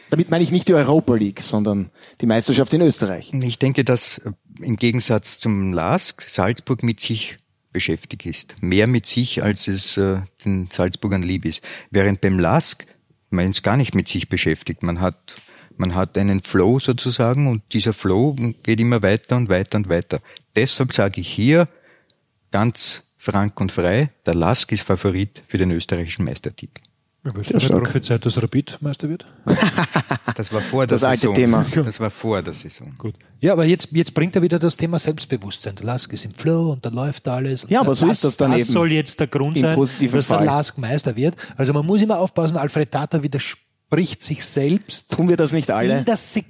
[0.10, 3.32] Damit meine ich nicht die Europa League, sondern die Meisterschaft in Österreich.
[3.34, 7.38] Ich denke, dass äh, im Gegensatz zum LASK Salzburg mit sich
[7.72, 8.56] beschäftigt ist.
[8.62, 11.64] Mehr mit sich, als es äh, den Salzburgern lieb ist.
[11.92, 12.86] Während beim LASK
[13.32, 14.84] man ist gar nicht mit sich beschäftigt.
[14.84, 15.36] Man hat,
[15.82, 20.22] man hat einen Flow sozusagen und dieser Flow geht immer weiter und weiter und weiter.
[20.56, 21.68] Deshalb sage ich hier
[22.52, 26.82] ganz frank und frei, der LASK ist Favorit für den österreichischen Meistertitel.
[27.24, 29.26] Ja, Willst du nicht prophezeit, dass Rapid Meister wird?
[30.34, 31.36] Das war vor der Das alte Saison.
[31.36, 31.66] Thema.
[31.76, 32.96] Das war vor der Saison.
[32.98, 33.16] Gut.
[33.42, 35.76] Ja, aber jetzt, jetzt bringt er wieder das Thema Selbstbewusstsein.
[35.76, 37.66] Der Lask ist im Flow und da läuft alles.
[37.70, 38.72] Ja, aber so ist das dann das eben.
[38.72, 40.46] soll jetzt der Grund sein, dass der Fall.
[40.46, 41.36] Lask Meister wird.
[41.58, 43.71] Also man muss immer aufpassen, Alfred Tata widerspricht
[44.24, 46.00] sich selbst Tun wir das nicht alle?
[46.00, 46.48] in der Sekunde.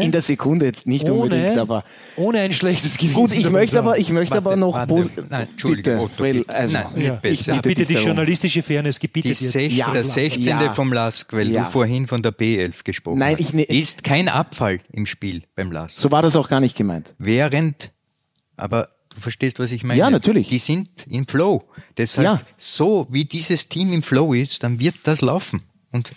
[0.00, 1.84] In der Sekunde jetzt nicht ohne, unbedingt, aber
[2.16, 3.14] ohne ein schlechtes Gewissen.
[3.14, 5.24] gut, ich möchte aber, ich möchte aber Warte, noch warte.
[5.30, 6.52] Nein, bitte, Otto, bitte.
[6.52, 7.54] also, Nein, nicht ich besser.
[7.54, 9.52] Ja, bitte bitte die journalistische Fairness Die gebietet jetzt.
[9.52, 10.42] Sech, Ja, der 16.
[10.42, 10.74] ja.
[10.74, 11.62] vom Lask, weil Ja.
[11.64, 15.44] du vorhin von der B11 gesprochen Nein, hast, ich ne- ist kein Abfall im Spiel
[15.54, 15.96] beim Lask.
[16.00, 17.14] So war das auch gar nicht gemeint.
[17.18, 17.92] Während,
[18.56, 20.00] aber du verstehst, was ich meine.
[20.00, 20.48] Ja, natürlich.
[20.48, 21.62] Die sind im Flow.
[21.96, 22.40] Deshalb, Ja.
[22.56, 25.62] so wie dieses Team im Flow ist, dann wird das laufen.
[25.92, 26.10] Und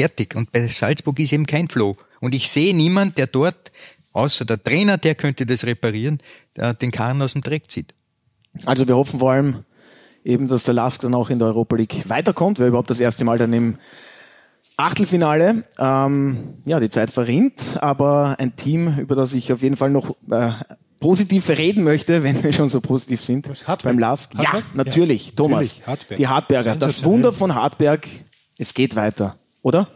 [0.00, 0.34] fertig.
[0.34, 1.96] Und bei Salzburg ist eben kein Flow.
[2.20, 3.70] Und ich sehe niemand, der dort,
[4.12, 6.18] außer der Trainer, der könnte das reparieren,
[6.56, 7.94] der den Karren aus dem Dreck zieht.
[8.64, 9.64] Also wir hoffen vor allem
[10.24, 13.24] eben, dass der Lask dann auch in der Europa League weiterkommt, weil überhaupt das erste
[13.24, 13.76] Mal dann im
[14.76, 15.64] Achtelfinale.
[15.78, 20.16] Ähm, ja, die Zeit verrinnt, aber ein Team, über das ich auf jeden Fall noch
[20.30, 20.52] äh,
[20.98, 23.50] positiv reden möchte, wenn wir schon so positiv sind
[23.82, 24.32] beim Lask.
[24.34, 25.58] Ja, natürlich, Ja, Thomas.
[25.58, 26.18] natürlich, Hartberg.
[26.18, 26.76] Die Hartberger.
[26.76, 27.04] Das.
[27.04, 28.06] Wunder von Hartberg,
[28.58, 29.88] es geht weiter, oder?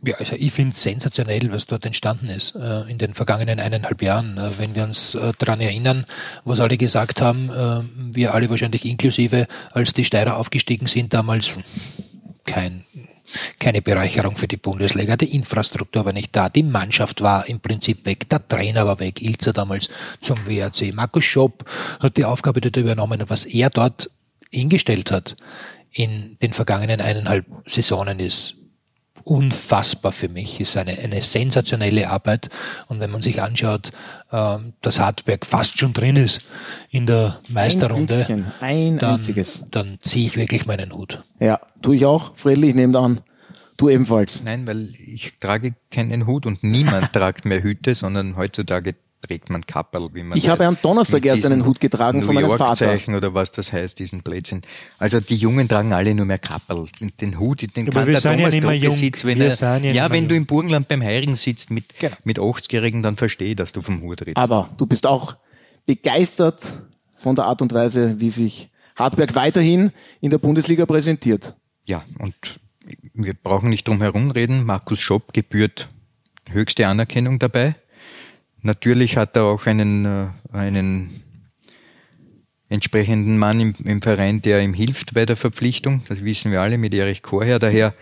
[0.00, 4.00] Ja, also ich finde es sensationell, was dort entstanden ist äh, in den vergangenen eineinhalb
[4.00, 4.38] Jahren.
[4.38, 6.06] Äh, wenn wir uns äh, daran erinnern,
[6.44, 11.56] was alle gesagt haben, äh, wir alle wahrscheinlich inklusive, als die Steirer aufgestiegen sind, damals
[12.46, 12.84] kein,
[13.58, 15.16] keine Bereicherung für die Bundesliga.
[15.16, 19.20] Die Infrastruktur war nicht da, die Mannschaft war im Prinzip weg, der Trainer war weg,
[19.20, 19.88] Ilzer damals
[20.20, 20.94] zum WRC.
[20.94, 21.68] Markus Schopp
[21.98, 23.24] hat die Aufgabe dort übernommen.
[23.26, 24.10] Was er dort
[24.52, 25.36] hingestellt hat
[25.90, 28.56] in den vergangenen eineinhalb Saisonen ist
[29.28, 32.48] unfassbar für mich, ist eine, eine sensationelle Arbeit.
[32.88, 33.92] Und wenn man sich anschaut,
[34.32, 36.48] ähm, dass Hartberg fast schon drin ist
[36.90, 39.64] in der Meisterrunde, Pünktchen, ein dann, einziges.
[39.70, 41.24] dann ziehe ich wirklich meinen Hut.
[41.40, 42.36] Ja, tue ich auch.
[42.36, 43.20] Friedrich, ich nehme da an.
[43.76, 44.42] Du ebenfalls.
[44.42, 49.62] Nein, weil ich trage keinen Hut und niemand tragt mehr Hüte, sondern heutzutage trägt man
[49.66, 52.74] Kapperl, wie man Ich habe am Donnerstag erst einen Hut getragen von meinem Vater.
[52.74, 54.62] Zeichen oder was das heißt, diesen Blödsinn.
[54.98, 56.86] Also die Jungen tragen alle nur mehr Kapperl.
[57.00, 58.94] Den, den Hut, den Aber kann wir der sind ja Thomas nicht mehr Docke jung.
[58.94, 60.28] sitzt, wenn er, ja ja, wenn jung.
[60.28, 62.16] du im Burgenland beim Heirigen sitzt mit, Genau.
[62.24, 64.36] mit 80-Jährigen, dann verstehe ich, dass du vom Hut redest.
[64.36, 65.36] Aber du bist auch
[65.86, 66.60] begeistert
[67.16, 71.54] von der Art und Weise, wie sich Hartberg weiterhin in der Bundesliga präsentiert.
[71.84, 72.34] Ja, und
[73.14, 74.64] wir brauchen nicht drum herum reden.
[74.64, 75.88] Markus Schopp gebührt
[76.50, 77.74] höchste Anerkennung dabei.
[78.62, 81.22] Natürlich hat er auch einen, äh, einen
[82.68, 86.02] entsprechenden Mann im, im Verein, der ihm hilft bei der Verpflichtung.
[86.08, 87.58] Das wissen wir alle mit Erich Korher.
[87.58, 87.94] Daher,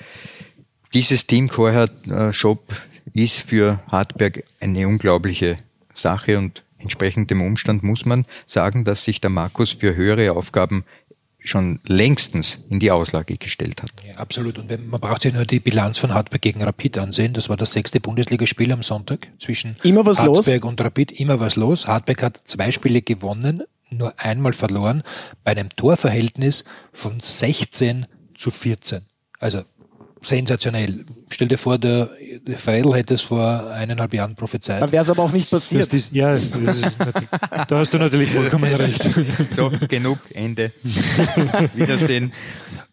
[0.94, 2.32] dieses Team Korher äh,
[3.12, 5.56] ist für Hartberg eine unglaubliche
[5.94, 10.84] Sache und entsprechend dem Umstand muss man sagen, dass sich der Markus für höhere Aufgaben
[11.48, 13.90] schon längstens in die Auslage gestellt hat.
[14.06, 14.58] Ja, absolut.
[14.58, 17.32] Und wenn, man braucht sich nur die Bilanz von Hartberg gegen Rapid ansehen.
[17.32, 21.12] Das war das sechste Bundesligaspiel am Sonntag zwischen Immer was Hartberg und Rapid.
[21.12, 21.86] Immer was los.
[21.86, 25.02] Hartberg hat zwei Spiele gewonnen, nur einmal verloren,
[25.44, 29.02] bei einem Torverhältnis von 16 zu 14.
[29.38, 29.62] Also
[30.28, 31.04] sensationell.
[31.30, 32.10] Stell dir vor, der,
[32.46, 34.82] der Freidel hätte es vor eineinhalb Jahren prophezeit.
[34.82, 36.12] Dann wäre es aber auch nicht Das passiert.
[36.12, 37.28] ja, das ist, natürlich-
[37.68, 39.08] da hast du natürlich vollkommen recht.
[39.52, 40.72] So, genug, Ende.
[41.74, 42.32] Wiedersehen.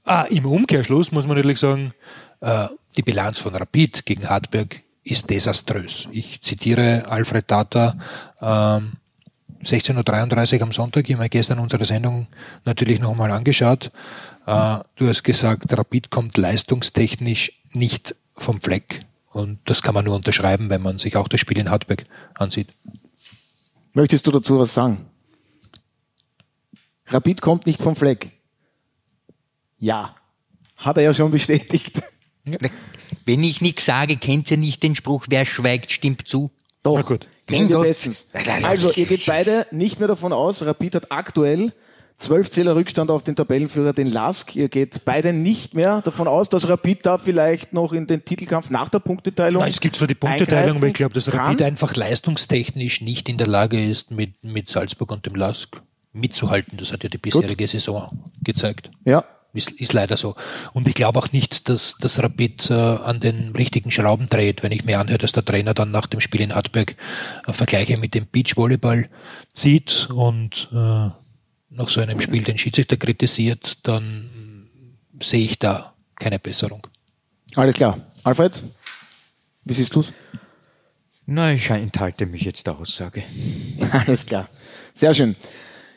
[0.06, 1.94] Ah, Im Umkehrschluss muss man natürlich sagen,
[2.42, 2.68] äh,
[2.98, 6.08] die Bilanz von Rapid gegen Hartberg ist desaströs.
[6.12, 7.98] Ich zitiere Alfred Tata,
[8.42, 8.94] ähm,
[9.64, 12.28] 16.33 Uhr am Sonntag, ich habe mir gestern unsere Sendung
[12.66, 13.92] natürlich noch einmal angeschaut.
[14.46, 19.06] Äh, du hast gesagt, Rapid kommt leistungstechnisch nicht vom Fleck.
[19.32, 22.68] Und das kann man nur unterschreiben, wenn man sich auch das Spiel in Hartberg ansieht.
[23.94, 25.06] Möchtest du dazu was sagen?
[27.08, 28.32] Rapid kommt nicht vom Fleck.
[29.80, 30.16] Ja.
[30.78, 32.02] Hat er ja schon bestätigt.
[33.26, 36.52] Wenn ich nichts sage, kennt ihr nicht den Spruch, wer schweigt, stimmt zu.
[36.82, 36.96] Doch.
[36.98, 37.28] Na gut.
[37.48, 37.84] Wir Gott.
[37.84, 38.28] bestens.
[38.34, 41.74] Also, ihr geht beide nicht mehr davon aus, Rapid hat aktuell
[42.18, 44.56] zwölf Zähler Rückstand auf den Tabellenführer, den Lask.
[44.56, 48.70] Ihr geht beide nicht mehr davon aus, dass Rapid da vielleicht noch in den Titelkampf
[48.70, 49.62] nach der Punkteteilung.
[49.62, 51.68] Nein, es gibt zwar die Punkteteilung, aber ich glaube, dass Rapid kann.
[51.68, 55.82] einfach leistungstechnisch nicht in der Lage ist, mit, mit Salzburg und dem Lask
[56.14, 56.78] mitzuhalten.
[56.78, 58.10] Das hat ja die bisherige Saison
[58.42, 58.92] gezeigt.
[59.06, 59.26] Ja.
[59.56, 60.36] Ist, ist leider so.
[60.74, 64.72] Und ich glaube auch nicht, dass das Rapid äh, an den richtigen Schrauben dreht, wenn
[64.72, 66.96] ich mir anhöre, dass der Trainer dann nach dem Spiel in Hartberg
[67.46, 69.10] äh, Vergleiche mit dem Beachvolleyball
[69.54, 71.10] zieht und äh,
[71.76, 74.68] nach so einem Spiel den Schiedsrichter kritisiert, dann
[75.22, 76.88] sehe ich da keine Besserung.
[77.56, 78.00] Alles klar.
[78.24, 78.64] Alfred,
[79.66, 80.14] wie siehst du's?
[81.26, 83.24] Na, ich enthalte mich jetzt der Aussage.
[83.92, 84.50] Alles klar.
[84.94, 85.36] Sehr schön.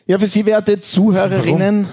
[0.07, 1.89] Ja, für Sie, werte Zuhörerinnen,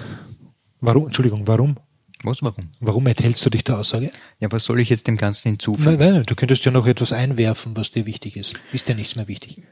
[0.84, 1.06] Warum?
[1.06, 1.76] Entschuldigung, warum?
[2.24, 2.68] Was, warum?
[2.78, 4.10] Warum enthältst du dich der Aussage?
[4.38, 5.96] Ja, was soll ich jetzt dem Ganzen hinzufügen?
[5.96, 8.54] Nein, nein, du könntest ja noch etwas einwerfen, was dir wichtig ist.
[8.70, 9.62] Ist dir nichts mehr wichtig.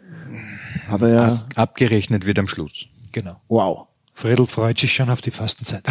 [0.88, 2.86] hat er ja, Abgerechnet wird am Schluss.
[3.12, 3.36] Genau.
[3.48, 3.88] wow.
[4.12, 5.82] Fredel freut sich schon auf die Fastenzeit.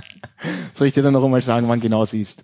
[0.74, 2.42] Soll ich dir dann noch einmal sagen, wann genau sie ist?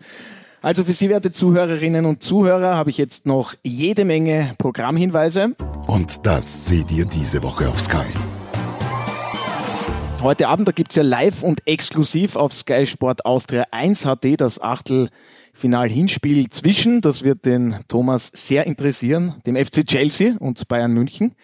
[0.62, 5.56] Also für Sie, werte Zuhörerinnen und Zuhörer, habe ich jetzt noch jede Menge Programmhinweise.
[5.88, 8.06] Und das seht ihr diese Woche auf Sky.
[10.22, 14.60] Heute Abend, da gibt's ja live und exklusiv auf Sky Sport Austria 1 HD das
[14.60, 21.34] Achtelfinal-Hinspiel zwischen, das wird den Thomas sehr interessieren, dem FC Chelsea und Bayern München.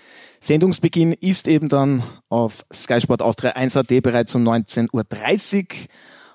[0.41, 5.89] Sendungsbeginn ist eben dann auf Sky Sport Austria 1 HD bereits um 19.30 Uhr.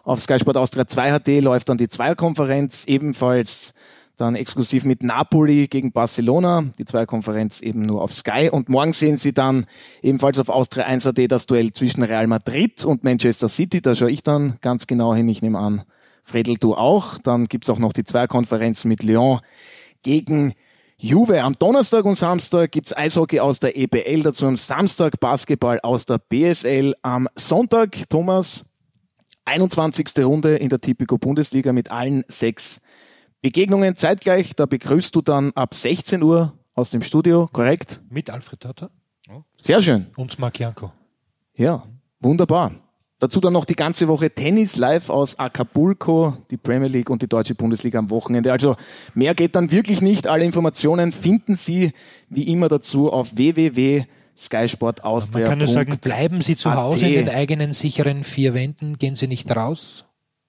[0.03, 3.73] Auf Sky Sport Austria 2 HD läuft dann die Zweierkonferenz, ebenfalls
[4.17, 8.49] dann exklusiv mit Napoli gegen Barcelona, die Zweierkonferenz eben nur auf Sky.
[8.51, 9.65] Und morgen sehen Sie dann
[10.01, 13.81] ebenfalls auf Austria 1 AD das Duell zwischen Real Madrid und Manchester City.
[13.81, 15.29] Da schaue ich dann ganz genau hin.
[15.29, 15.83] Ich nehme an,
[16.23, 17.17] Fredel, du auch.
[17.17, 19.39] Dann gibt's auch noch die Zweierkonferenz mit Lyon
[20.03, 20.53] gegen
[20.97, 21.41] Juve.
[21.41, 26.17] Am Donnerstag und Samstag gibt's Eishockey aus der EBL, dazu am Samstag Basketball aus der
[26.17, 26.95] BSL.
[27.01, 28.65] Am Sonntag, Thomas,
[29.45, 30.07] 21.
[30.19, 32.79] Runde in der Tipico Bundesliga mit allen sechs
[33.41, 34.55] Begegnungen zeitgleich.
[34.55, 38.01] Da begrüßt du dann ab 16 Uhr aus dem Studio, korrekt?
[38.09, 38.89] Mit Alfred Tata.
[39.59, 40.07] Sehr schön.
[40.15, 40.91] Und Marc Janko.
[41.55, 41.85] Ja,
[42.19, 42.71] wunderbar.
[43.23, 47.29] Dazu dann noch die ganze Woche Tennis live aus Acapulco, die Premier League und die
[47.29, 48.51] Deutsche Bundesliga am Wochenende.
[48.51, 48.75] Also
[49.13, 50.27] mehr geht dann wirklich nicht.
[50.27, 51.93] Alle Informationen finden Sie
[52.27, 54.03] wie immer dazu auf www
[54.35, 55.43] Sky Sport Austria.
[55.43, 59.15] Man kann nur sagen, bleiben Sie zu Hause in den eigenen sicheren vier Wänden, gehen
[59.15, 60.03] Sie nicht raus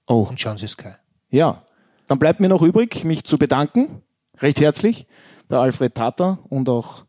[0.08, 0.26] oh.
[0.28, 0.94] und schauen Sie Sky.
[1.30, 1.62] Ja,
[2.08, 4.02] dann bleibt mir noch übrig, mich zu bedanken,
[4.40, 5.06] recht herzlich,
[5.46, 7.04] bei Alfred Tata und auch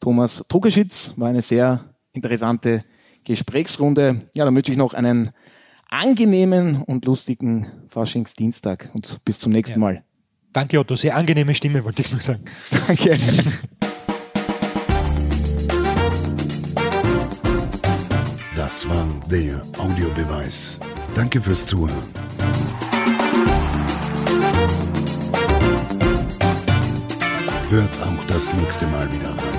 [0.00, 1.12] Thomas Trugeschitz.
[1.14, 1.84] War eine sehr
[2.14, 2.82] interessante
[3.24, 4.22] Gesprächsrunde.
[4.32, 5.30] Ja, dann wünsche ich noch einen
[5.90, 9.80] angenehmen und lustigen Faschingsdienstag und bis zum nächsten ja.
[9.80, 10.04] Mal.
[10.52, 10.96] Danke, Otto.
[10.96, 12.44] Sehr angenehme Stimme, wollte ich nur sagen.
[12.86, 13.18] Danke.
[18.56, 20.80] Das war der Audiobeweis.
[21.14, 21.92] Danke fürs Zuhören.
[27.70, 29.53] Hört auch das nächste Mal wieder rein.